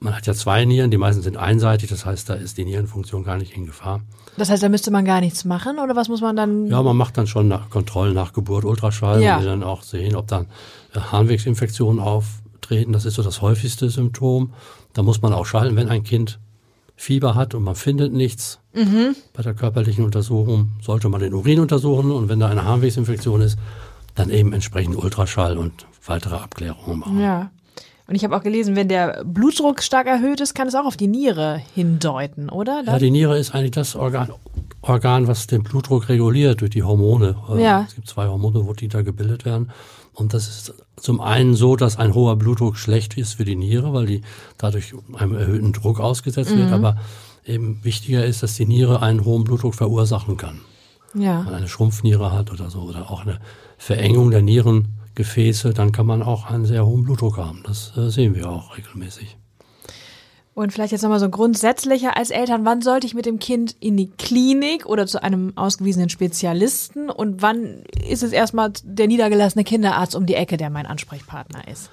man 0.00 0.16
hat 0.16 0.26
ja 0.26 0.34
zwei 0.34 0.64
Nieren, 0.64 0.90
die 0.90 0.96
meisten 0.98 1.22
sind 1.22 1.36
einseitig, 1.36 1.88
das 1.90 2.04
heißt, 2.04 2.28
da 2.28 2.34
ist 2.34 2.58
die 2.58 2.64
Nierenfunktion 2.64 3.22
gar 3.22 3.36
nicht 3.36 3.56
in 3.56 3.66
Gefahr. 3.66 4.00
das 4.36 4.50
heißt, 4.50 4.64
da 4.64 4.68
müsste 4.68 4.90
man 4.90 5.04
gar 5.04 5.20
nichts 5.20 5.44
machen 5.44 5.78
oder 5.78 5.94
was 5.94 6.08
muss 6.08 6.20
man 6.22 6.34
dann? 6.34 6.66
Ja, 6.66 6.82
man 6.82 6.96
macht 6.96 7.16
dann 7.18 7.28
schon 7.28 7.46
nach 7.46 7.70
Kontrollen 7.70 8.14
nach 8.14 8.32
Geburt 8.32 8.64
Ultraschall 8.64 9.22
Ja. 9.22 9.36
und 9.36 9.42
will 9.44 9.48
dann 9.50 9.62
auch 9.62 9.82
sehen, 9.84 10.16
ob 10.16 10.26
dann 10.26 10.46
Harnwegsinfektionen 10.92 12.00
auftreten. 12.66 12.92
Das 12.92 13.04
ist 13.04 13.14
so 13.14 13.22
das 13.22 13.42
häufigste 13.42 13.88
Symptom. 13.90 14.52
Da 14.92 15.02
muss 15.02 15.22
man 15.22 15.32
auch 15.32 15.46
schalten, 15.46 15.76
wenn 15.76 15.88
ein 15.88 16.02
Kind 16.02 16.38
Fieber 16.96 17.34
hat 17.34 17.54
und 17.54 17.62
man 17.62 17.74
findet 17.74 18.12
nichts. 18.12 18.58
Bei 19.32 19.42
der 19.42 19.54
körperlichen 19.54 20.04
Untersuchung 20.04 20.70
sollte 20.82 21.08
man 21.08 21.20
den 21.20 21.34
Urin 21.34 21.60
untersuchen 21.60 22.10
und 22.10 22.28
wenn 22.28 22.40
da 22.40 22.48
eine 22.48 22.64
Harnwegsinfektion 22.64 23.40
ist, 23.40 23.58
dann 24.14 24.30
eben 24.30 24.52
entsprechend 24.52 24.96
Ultraschall 24.96 25.58
und 25.58 25.86
weitere 26.06 26.36
Abklärungen 26.36 26.98
machen. 26.98 27.20
Ja. 27.20 27.50
Und 28.08 28.14
ich 28.14 28.24
habe 28.24 28.36
auch 28.36 28.42
gelesen, 28.42 28.76
wenn 28.76 28.88
der 28.88 29.24
Blutdruck 29.24 29.82
stark 29.82 30.06
erhöht 30.06 30.40
ist, 30.40 30.54
kann 30.54 30.68
es 30.68 30.74
auch 30.74 30.84
auf 30.84 30.96
die 30.96 31.08
Niere 31.08 31.60
hindeuten, 31.74 32.48
oder? 32.48 32.82
Ja, 32.86 32.98
die 32.98 33.10
Niere 33.10 33.38
ist 33.38 33.54
eigentlich 33.54 33.72
das 33.72 33.96
Organ, 33.96 34.30
Organ, 34.80 35.26
was 35.26 35.46
den 35.46 35.62
Blutdruck 35.62 36.08
reguliert 36.08 36.60
durch 36.60 36.70
die 36.70 36.82
Hormone. 36.82 37.36
Ja. 37.58 37.84
Es 37.88 37.94
gibt 37.94 38.08
zwei 38.08 38.28
Hormone, 38.28 38.66
wo 38.66 38.74
die 38.74 38.88
da 38.88 39.02
gebildet 39.02 39.44
werden. 39.44 39.70
Und 40.16 40.32
das 40.32 40.48
ist 40.48 40.74
zum 40.96 41.20
einen 41.20 41.54
so, 41.54 41.76
dass 41.76 41.98
ein 41.98 42.14
hoher 42.14 42.36
Blutdruck 42.36 42.78
schlecht 42.78 43.18
ist 43.18 43.34
für 43.34 43.44
die 43.44 43.54
Niere, 43.54 43.92
weil 43.92 44.06
die 44.06 44.22
dadurch 44.56 44.94
einem 45.14 45.34
erhöhten 45.34 45.74
Druck 45.74 46.00
ausgesetzt 46.00 46.56
wird. 46.56 46.72
Aber 46.72 46.96
eben 47.44 47.84
wichtiger 47.84 48.24
ist, 48.24 48.42
dass 48.42 48.54
die 48.54 48.64
Niere 48.64 49.02
einen 49.02 49.26
hohen 49.26 49.44
Blutdruck 49.44 49.74
verursachen 49.74 50.38
kann. 50.38 50.62
ja. 51.14 51.38
Wenn 51.40 51.44
man 51.44 51.54
eine 51.54 51.68
Schrumpfniere 51.68 52.32
hat 52.32 52.50
oder 52.50 52.70
so, 52.70 52.80
oder 52.80 53.10
auch 53.10 53.26
eine 53.26 53.40
Verengung 53.76 54.30
der 54.30 54.40
Nierengefäße, 54.40 55.74
dann 55.74 55.92
kann 55.92 56.06
man 56.06 56.22
auch 56.22 56.46
einen 56.46 56.64
sehr 56.64 56.86
hohen 56.86 57.04
Blutdruck 57.04 57.36
haben. 57.36 57.62
Das 57.64 57.94
äh, 57.98 58.08
sehen 58.08 58.34
wir 58.34 58.48
auch 58.48 58.78
regelmäßig. 58.78 59.36
Und 60.56 60.72
vielleicht 60.72 60.92
jetzt 60.92 61.02
nochmal 61.02 61.20
so 61.20 61.28
grundsätzlicher 61.28 62.16
als 62.16 62.30
Eltern, 62.30 62.64
wann 62.64 62.80
sollte 62.80 63.06
ich 63.06 63.12
mit 63.12 63.26
dem 63.26 63.38
Kind 63.38 63.76
in 63.78 63.98
die 63.98 64.06
Klinik 64.10 64.86
oder 64.86 65.06
zu 65.06 65.22
einem 65.22 65.52
ausgewiesenen 65.54 66.08
Spezialisten 66.08 67.10
und 67.10 67.42
wann 67.42 67.82
ist 68.08 68.22
es 68.22 68.32
erstmal 68.32 68.72
der 68.82 69.06
niedergelassene 69.06 69.64
Kinderarzt 69.64 70.16
um 70.16 70.24
die 70.24 70.34
Ecke, 70.34 70.56
der 70.56 70.70
mein 70.70 70.86
Ansprechpartner 70.86 71.68
ist? 71.68 71.90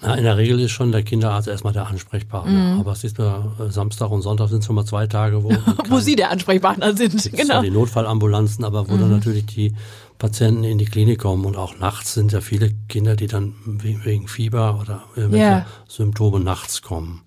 Na, 0.00 0.14
in 0.14 0.22
der 0.22 0.36
Regel 0.36 0.60
ist 0.60 0.70
schon 0.70 0.92
der 0.92 1.02
Kinderarzt 1.02 1.48
erstmal 1.48 1.72
der 1.72 1.88
Ansprechpartner. 1.88 2.74
Mhm. 2.74 2.80
Aber 2.80 2.92
es 2.92 3.02
ist 3.02 3.18
ja 3.18 3.44
äh, 3.58 3.68
Samstag 3.72 4.10
und 4.12 4.22
Sonntag 4.22 4.48
sind 4.48 4.64
schon 4.64 4.76
mal 4.76 4.84
zwei 4.84 5.08
Tage, 5.08 5.42
wo, 5.42 5.48
Wo 5.88 5.98
Sie 5.98 6.14
der 6.14 6.30
Ansprechpartner 6.30 6.96
sind. 6.96 7.20
Genau. 7.32 7.44
zwar 7.54 7.62
die 7.62 7.70
Notfallambulanzen, 7.72 8.64
aber 8.64 8.88
wo 8.88 8.94
Mhm. 8.94 9.00
dann 9.00 9.10
natürlich 9.10 9.46
die 9.46 9.74
Patienten 10.16 10.62
in 10.62 10.78
die 10.78 10.84
Klinik 10.84 11.18
kommen 11.20 11.44
und 11.44 11.56
auch 11.56 11.78
nachts 11.78 12.14
sind 12.14 12.30
ja 12.32 12.40
viele 12.40 12.70
Kinder, 12.88 13.16
die 13.16 13.26
dann 13.26 13.54
wegen, 13.64 14.28
Fieber 14.28 14.78
oder 14.80 15.02
irgendwelche 15.16 15.44
Ja. 15.44 15.58
Mhm. 15.58 15.64
Symptome 15.88 16.38
nachts 16.40 16.80
kommen. 16.82 17.22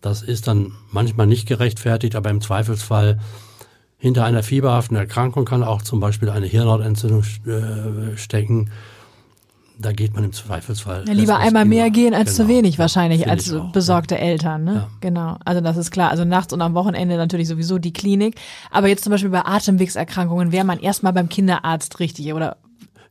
Das 0.00 0.22
ist 0.22 0.46
dann 0.46 0.72
manchmal 0.90 1.26
nicht 1.26 1.46
gerechtfertigt, 1.48 2.14
aber 2.16 2.30
im 2.30 2.40
Zweifelsfall 2.40 3.18
hinter 3.98 4.24
einer 4.24 4.42
fieberhaften 4.42 4.96
Erkrankung 4.96 5.44
kann 5.44 5.62
auch 5.64 5.82
zum 5.82 6.00
Beispiel 6.00 6.28
eine 6.30 6.46
Hirnhautentzündung 6.46 7.24
äh, 7.46 8.16
stecken. 8.16 8.70
Da 9.78 9.92
geht 9.92 10.14
man 10.14 10.24
im 10.24 10.32
Zweifelsfall. 10.32 11.04
Ja, 11.06 11.12
lieber 11.12 11.36
einmal 11.38 11.64
Kind 11.64 11.74
mehr 11.74 11.90
gehen 11.90 12.14
als 12.14 12.34
zu 12.34 12.46
Genau. 12.46 12.56
wenig 12.58 12.78
wahrscheinlich 12.78 13.20
Finde 13.20 13.32
als 13.32 13.52
auch, 13.52 13.72
besorgte 13.72 14.16
Eltern, 14.18 14.64
ne? 14.64 14.74
Ja. 14.74 14.88
Genau. 15.00 15.36
Also 15.44 15.60
das 15.60 15.76
ist 15.76 15.90
klar. 15.90 16.10
Also 16.10 16.24
nachts 16.24 16.52
und 16.54 16.62
am 16.62 16.72
Wochenende 16.74 17.16
natürlich 17.18 17.46
sowieso 17.48 17.78
die 17.78 17.92
Klinik. 17.92 18.36
Aber 18.70 18.88
jetzt 18.88 19.04
zum 19.04 19.10
Beispiel 19.10 19.28
bei 19.30 19.44
Atemwegserkrankungen 19.44 20.50
wäre 20.50 20.64
man 20.64 20.78
erstmal 20.78 21.12
beim 21.12 21.28
Kinderarzt 21.28 22.00
richtig, 22.00 22.32
oder? 22.32 22.56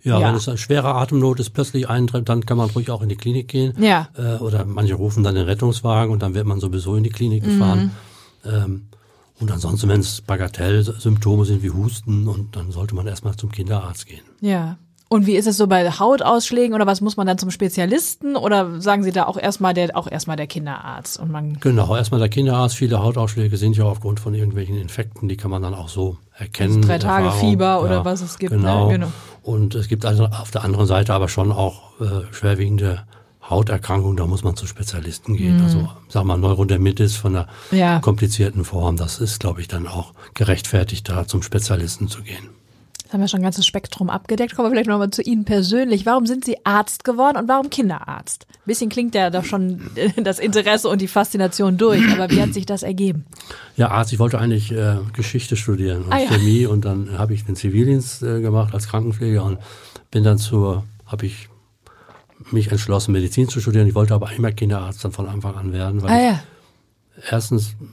Ja, 0.06 0.20
Ja. 0.20 0.28
wenn 0.30 0.36
es 0.36 0.48
eine 0.48 0.58
schwere 0.58 0.94
Atemnot 0.96 1.40
ist, 1.42 1.50
plötzlich 1.50 1.90
eintritt, 1.90 2.30
dann 2.30 2.46
kann 2.46 2.58
man 2.58 2.70
ruhig 2.70 2.90
auch 2.92 3.02
in 3.02 3.10
die 3.10 3.18
Klinik 3.18 3.48
gehen. 3.50 3.74
Ja. 3.84 4.08
Äh, 4.18 4.36
oder 4.42 4.64
manche 4.64 4.94
rufen 4.94 5.24
dann 5.24 5.36
den 5.36 5.46
Rettungswagen 5.46 6.14
und 6.14 6.22
dann 6.22 6.34
wird 6.36 6.46
man 6.46 6.60
sowieso 6.60 6.96
in 6.96 7.04
die 7.04 7.10
Klinik 7.10 7.44
Mhm. 7.44 7.48
gefahren. 7.48 7.92
Ähm, 8.46 8.88
und 9.40 9.52
ansonsten, 9.52 9.90
wenn 9.90 10.00
es 10.00 10.22
Bagatellsymptome 10.22 11.44
sind 11.46 11.64
wie 11.64 11.72
Husten, 11.72 12.28
und 12.28 12.56
dann 12.56 12.72
sollte 12.72 12.96
man 12.96 13.08
erstmal 13.08 13.36
zum 13.36 13.52
Kinderarzt 13.52 14.06
gehen. 14.06 14.22
Ja. 14.42 14.78
Und 15.08 15.28
wie 15.28 15.36
ist 15.36 15.46
es 15.46 15.58
so 15.58 15.68
bei 15.68 15.88
Hautausschlägen 15.90 16.74
oder 16.74 16.88
was 16.88 17.00
muss 17.00 17.16
man 17.16 17.28
dann 17.28 17.38
zum 17.38 17.52
Spezialisten 17.52 18.36
oder 18.36 18.82
sagen 18.82 19.04
Sie 19.04 19.12
da 19.12 19.26
auch 19.28 19.38
erstmal 19.38 19.74
der 19.76 19.96
auch 19.96 20.08
erstmal 20.10 20.36
der 20.36 20.48
Kinderarzt 20.48 21.20
und 21.20 21.30
man 21.32 21.60
Genau, 21.60 21.96
erstmal 21.96 22.20
der 22.20 22.28
Kinderarzt. 22.30 22.76
Viele 22.76 23.00
Hautausschläge 23.04 23.56
sind 23.58 23.78
ja 23.78 23.84
aufgrund 23.86 24.20
von 24.20 24.34
irgendwelchen 24.34 24.78
Infekten, 24.78 25.30
die 25.30 25.38
kann 25.38 25.52
man 25.52 25.62
dann 25.62 25.76
auch 25.76 25.90
so 25.90 26.18
erkennen. 26.36 26.78
Also 26.78 26.88
drei 26.88 26.94
mit 26.96 27.02
Tage 27.04 27.26
Erfahrung. 27.28 27.50
Fieber 27.52 27.82
oder 27.84 28.04
was 28.04 28.22
es 28.22 28.40
gibt, 28.40 28.54
ne? 28.54 28.88
Genau. 28.90 29.08
Und 29.46 29.76
es 29.76 29.88
gibt 29.88 30.06
also 30.06 30.26
auf 30.26 30.50
der 30.50 30.64
anderen 30.64 30.88
Seite 30.88 31.14
aber 31.14 31.30
schon 31.30 31.52
auch 31.52 32.00
äh, 32.02 32.34
schwerwiegende 32.34 33.04
Hauterkrankungen, 33.48 34.18
da 34.18 34.26
muss 34.26 34.44
man 34.44 34.56
zu 34.56 34.66
Spezialisten 34.66 35.38
gehen. 35.38 35.62
Also 35.62 35.88
sag 36.10 36.24
mal 36.26 36.36
Neurodermitis 36.38 37.16
von 37.16 37.36
einer 37.36 37.48
Mhm. 37.70 37.78
Ja. 37.78 38.00
komplizierten 38.00 38.66
Form, 38.66 38.98
das 38.98 39.20
ist, 39.20 39.40
glaube 39.40 39.62
ich, 39.62 39.68
dann 39.68 39.86
auch 39.88 40.14
gerechtfertigt, 40.34 41.08
da 41.10 41.28
zum 41.28 41.44
Spezialisten 41.44 42.08
zu 42.08 42.24
gehen. 42.24 42.50
Jetzt 43.06 43.14
haben 43.14 43.22
wir 43.22 43.28
schon 43.28 43.42
ein 43.42 43.44
ganzes 43.44 43.68
Spektrum 43.68 44.10
abgedeckt. 44.10 44.56
Kommen 44.56 44.66
wir 44.66 44.72
vielleicht 44.72 44.90
nochmal 44.90 45.12
zu 45.12 45.22
Ihnen 45.22 45.46
persönlich. 45.46 46.08
Warum 46.08 46.26
sind 46.26 46.44
Sie 46.44 46.58
Arzt 46.66 47.04
geworden 47.04 47.38
und 47.38 47.48
warum 47.48 47.70
Kinderarzt? 47.70 48.48
Ein 48.50 48.66
bisschen 48.66 48.90
klingt 48.90 49.14
ja 49.14 49.30
doch 49.30 49.46
schon 49.46 49.80
das 50.24 50.40
Interesse 50.40 50.90
und 50.90 51.02
die 51.04 51.08
Faszination 51.08 51.78
durch, 51.78 52.02
aber 52.12 52.32
wie 52.32 52.42
hat 52.42 52.56
sich 52.56 52.66
das 52.66 52.82
ergeben? 52.82 53.26
Ja, 53.78 53.92
Arzt, 53.92 54.12
ich 54.12 54.18
wollte 54.18 54.40
eigentlich 54.40 54.72
äh, 54.72 54.96
Geschichte 55.14 55.56
studieren 55.56 56.02
und 56.06 56.12
Ah, 56.14 56.18
ja. 56.18 56.30
Chemie 56.30 56.66
und 56.66 56.84
dann 56.84 57.16
habe 57.20 57.36
ich 57.36 57.46
den 57.46 57.56
Zivildienst 57.56 58.24
äh, 58.24 58.42
gemacht 58.42 58.74
als 58.74 58.88
Krankenpfleger 58.88 59.44
und 59.44 59.60
bin 60.10 60.24
dann 60.24 60.40
zur, 60.40 60.84
habe 61.06 61.28
ich 61.28 61.48
mich 62.50 62.72
entschlossen, 62.72 63.12
Medizin 63.12 63.48
zu 63.48 63.60
studieren. 63.60 63.86
Ich 63.88 63.94
wollte 63.94 64.16
aber 64.16 64.32
immer 64.32 64.52
Kinderarzt 64.52 65.06
dann 65.06 65.12
von 65.12 65.28
Anfang 65.28 65.54
an 65.56 65.72
werden, 65.74 66.02
weil 66.02 66.10
Ah 66.10 66.18
ich 66.18 66.24
ja. 66.24 66.44
erstens 67.30 67.76
in 67.80 67.90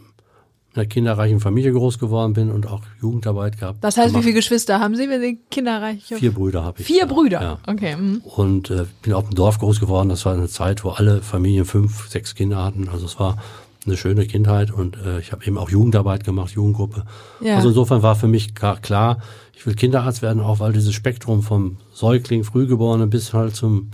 einer 0.74 0.86
kinderreichen 0.86 1.40
Familie 1.40 1.72
groß 1.72 1.98
geworden 1.98 2.32
bin 2.32 2.50
und 2.50 2.66
auch 2.66 2.80
Jugendarbeit 3.00 3.58
gehabt. 3.58 3.84
Das 3.84 3.96
heißt, 3.96 4.08
wie 4.08 4.12
gemacht. 4.12 4.24
viele 4.24 4.36
Geschwister 4.36 4.80
haben 4.80 4.96
Sie, 4.96 5.08
wenn 5.08 5.20
Sie 5.20 5.38
kinderreich 5.50 6.04
Vier 6.04 6.32
Brüder 6.32 6.64
habe 6.64 6.80
ich. 6.80 6.86
Vier 6.86 7.00
ja. 7.00 7.06
Brüder. 7.06 7.42
Ja. 7.42 7.58
Okay. 7.66 7.96
mhm. 7.96 8.22
Und 8.24 8.70
äh, 8.70 8.86
bin 9.02 9.12
auf 9.12 9.28
dem 9.28 9.34
Dorf 9.34 9.58
groß 9.58 9.80
geworden. 9.80 10.08
Das 10.08 10.24
war 10.24 10.32
eine 10.32 10.48
Zeit, 10.48 10.84
wo 10.84 10.90
alle 10.90 11.20
Familien 11.20 11.64
fünf, 11.64 12.08
sechs 12.08 12.34
Kinder 12.34 12.64
hatten. 12.64 12.88
Also 12.88 13.06
es 13.06 13.18
war 13.18 13.36
eine 13.84 13.96
schöne 13.96 14.26
Kindheit 14.26 14.70
und 14.70 14.96
äh, 14.96 15.18
ich 15.18 15.32
habe 15.32 15.44
eben 15.44 15.58
auch 15.58 15.68
Jugendarbeit 15.68 16.24
gemacht, 16.24 16.52
Jugendgruppe. 16.52 17.04
Ja. 17.40 17.56
Also 17.56 17.68
insofern 17.68 18.02
war 18.02 18.14
für 18.14 18.28
mich 18.28 18.54
klar, 18.54 18.78
klar, 18.80 19.18
ich 19.54 19.66
will 19.66 19.74
Kinderarzt 19.74 20.22
werden, 20.22 20.40
auch 20.40 20.60
weil 20.60 20.72
dieses 20.72 20.94
Spektrum 20.94 21.42
vom 21.42 21.78
Säugling, 21.92 22.44
Frühgeborenen 22.44 23.10
bis 23.10 23.32
halt 23.32 23.56
zum 23.56 23.90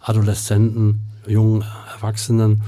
Adoleszenten, 0.00 1.00
jungen 1.26 1.64
Erwachsenen 1.94 2.62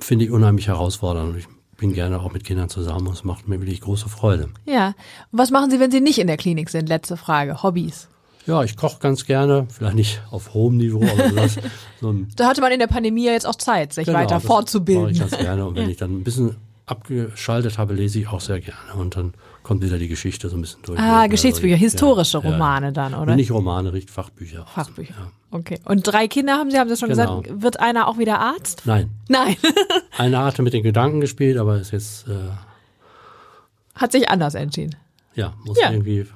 finde 0.00 0.24
ich 0.24 0.30
unheimlich 0.30 0.68
herausfordernd. 0.68 1.36
Ich 1.36 1.46
bin 1.76 1.92
gerne 1.92 2.20
auch 2.20 2.32
mit 2.32 2.44
Kindern 2.44 2.68
zusammen 2.68 3.06
und 3.06 3.14
es 3.14 3.24
macht 3.24 3.48
mir 3.48 3.60
wirklich 3.60 3.80
große 3.80 4.08
Freude. 4.08 4.48
Ja. 4.64 4.88
Und 5.30 5.38
was 5.38 5.50
machen 5.50 5.70
Sie, 5.70 5.80
wenn 5.80 5.90
Sie 5.90 6.00
nicht 6.00 6.18
in 6.18 6.26
der 6.26 6.36
Klinik 6.36 6.70
sind? 6.70 6.88
Letzte 6.88 7.16
Frage. 7.16 7.62
Hobbys. 7.62 8.08
Ja, 8.46 8.62
ich 8.62 8.76
koche 8.76 8.98
ganz 9.00 9.26
gerne, 9.26 9.66
vielleicht 9.68 9.96
nicht 9.96 10.22
auf 10.30 10.54
hohem 10.54 10.76
Niveau, 10.76 11.02
aber 11.02 11.30
das, 11.30 11.58
so 12.00 12.14
Da 12.36 12.46
hatte 12.46 12.60
man 12.60 12.70
in 12.70 12.78
der 12.78 12.86
Pandemie 12.86 13.26
ja 13.26 13.32
jetzt 13.32 13.46
auch 13.46 13.56
Zeit, 13.56 13.92
sich 13.92 14.06
weiter 14.06 14.20
Genau, 14.20 14.30
das 14.30 14.44
fortzubilden. 14.44 15.02
Mache 15.02 15.12
ich 15.12 15.18
ganz 15.18 15.36
gerne. 15.36 15.66
Und 15.66 15.74
wenn 15.74 15.90
ich 15.90 15.96
dann 15.96 16.12
ein 16.12 16.24
bisschen 16.24 16.56
abgeschaltet 16.86 17.78
habe, 17.78 17.94
lese 17.94 18.20
ich 18.20 18.28
auch 18.28 18.40
sehr 18.40 18.60
gerne. 18.60 18.94
Und 18.96 19.16
dann 19.16 19.34
kommt 19.66 19.82
wieder 19.82 19.98
die 19.98 20.06
Geschichte 20.06 20.48
so 20.48 20.56
ein 20.56 20.60
bisschen 20.60 20.80
durch. 20.82 20.96
Ah, 20.96 21.22
Also, 21.22 21.30
Geschichtsbücher, 21.30 21.72
ja, 21.74 21.76
historische 21.76 22.38
ja. 22.38 22.48
Romane 22.50 22.92
dann, 22.92 23.14
oder? 23.14 23.34
Nicht 23.34 23.50
Romane, 23.50 23.92
richtig 23.92 24.12
Fachbücher. 24.14 24.64
Fachbücher. 24.72 25.12
Ja. 25.18 25.32
Okay. 25.50 25.80
Und 25.84 26.02
drei 26.06 26.28
Kinder 26.28 26.54
haben 26.54 26.70
Sie, 26.70 26.78
haben 26.78 26.88
Sie 26.88 26.96
schon 26.96 27.08
Genau. 27.08 27.40
gesagt, 27.40 27.62
wird 27.62 27.80
einer 27.80 28.06
auch 28.06 28.16
wieder 28.16 28.38
Arzt? 28.38 28.82
Nein, 28.84 29.10
Nein. 29.28 29.56
einer 30.16 30.44
hatte 30.44 30.62
mit 30.62 30.72
den 30.72 30.84
Gedanken 30.84 31.20
gespielt, 31.20 31.56
aber 31.58 31.80
ist 31.80 31.90
jetzt, 31.90 32.28
äh, 32.28 32.32
Hat 33.96 34.12
sich 34.12 34.28
anders 34.30 34.54
entschieden. 34.54 34.94
ja, 35.34 35.52
muss 35.64 35.80
Ja. 35.80 35.90
irgendwie, 35.90 36.26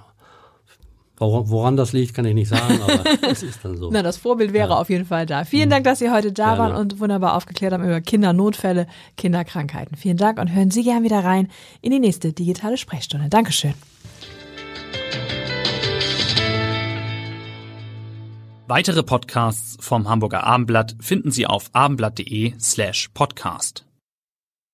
woran, 1.20 1.48
woran 1.48 1.76
das 1.76 1.92
liegt, 1.92 2.14
kann 2.14 2.24
ich 2.24 2.35
nicht 2.35 2.48
sagen, 2.48 2.80
aber 2.83 3.04
es 3.30 3.42
ist 3.42 3.64
dann 3.64 3.76
so. 3.76 3.90
Na, 3.92 4.02
das 4.02 4.16
Vorbild 4.16 4.52
wäre 4.52 4.76
auf 4.76 4.90
jeden 4.90 5.04
Fall 5.04 5.26
da. 5.26 5.44
Vielen 5.44 5.70
Dank, 5.70 5.85
dass 5.85 6.00
Sie 6.00 6.11
heute 6.11 6.33
da 6.33 6.54
Gerne. 6.54 6.59
waren 6.59 6.76
und 6.76 6.98
wunderbar 6.98 7.37
aufgeklärt 7.37 7.72
haben 7.72 7.85
über 7.85 8.00
Kindernotfälle, 8.00 8.87
Kinderkrankheiten. 9.16 9.96
Vielen 9.96 10.16
Dank 10.16 10.38
und 10.38 10.52
hören 10.52 10.70
Sie 10.70 10.83
gern 10.83 11.02
wieder 11.04 11.22
rein 11.22 11.48
in 11.80 11.92
die 11.92 12.00
nächste 12.00 12.33
digitale 12.33 12.76
Sprechstunde. 12.76 13.28
Dankeschön. 13.28 13.74
Weitere 18.66 19.02
Podcasts 19.02 19.76
vom 19.85 20.09
Hamburger 20.09 20.44
Abendblatt 20.44 20.94
finden 21.00 21.33
Sie 21.33 21.44
auf 21.44 21.70
abendblatt.de 21.72 22.54
slash 22.61 23.09
podcast. 23.12 23.85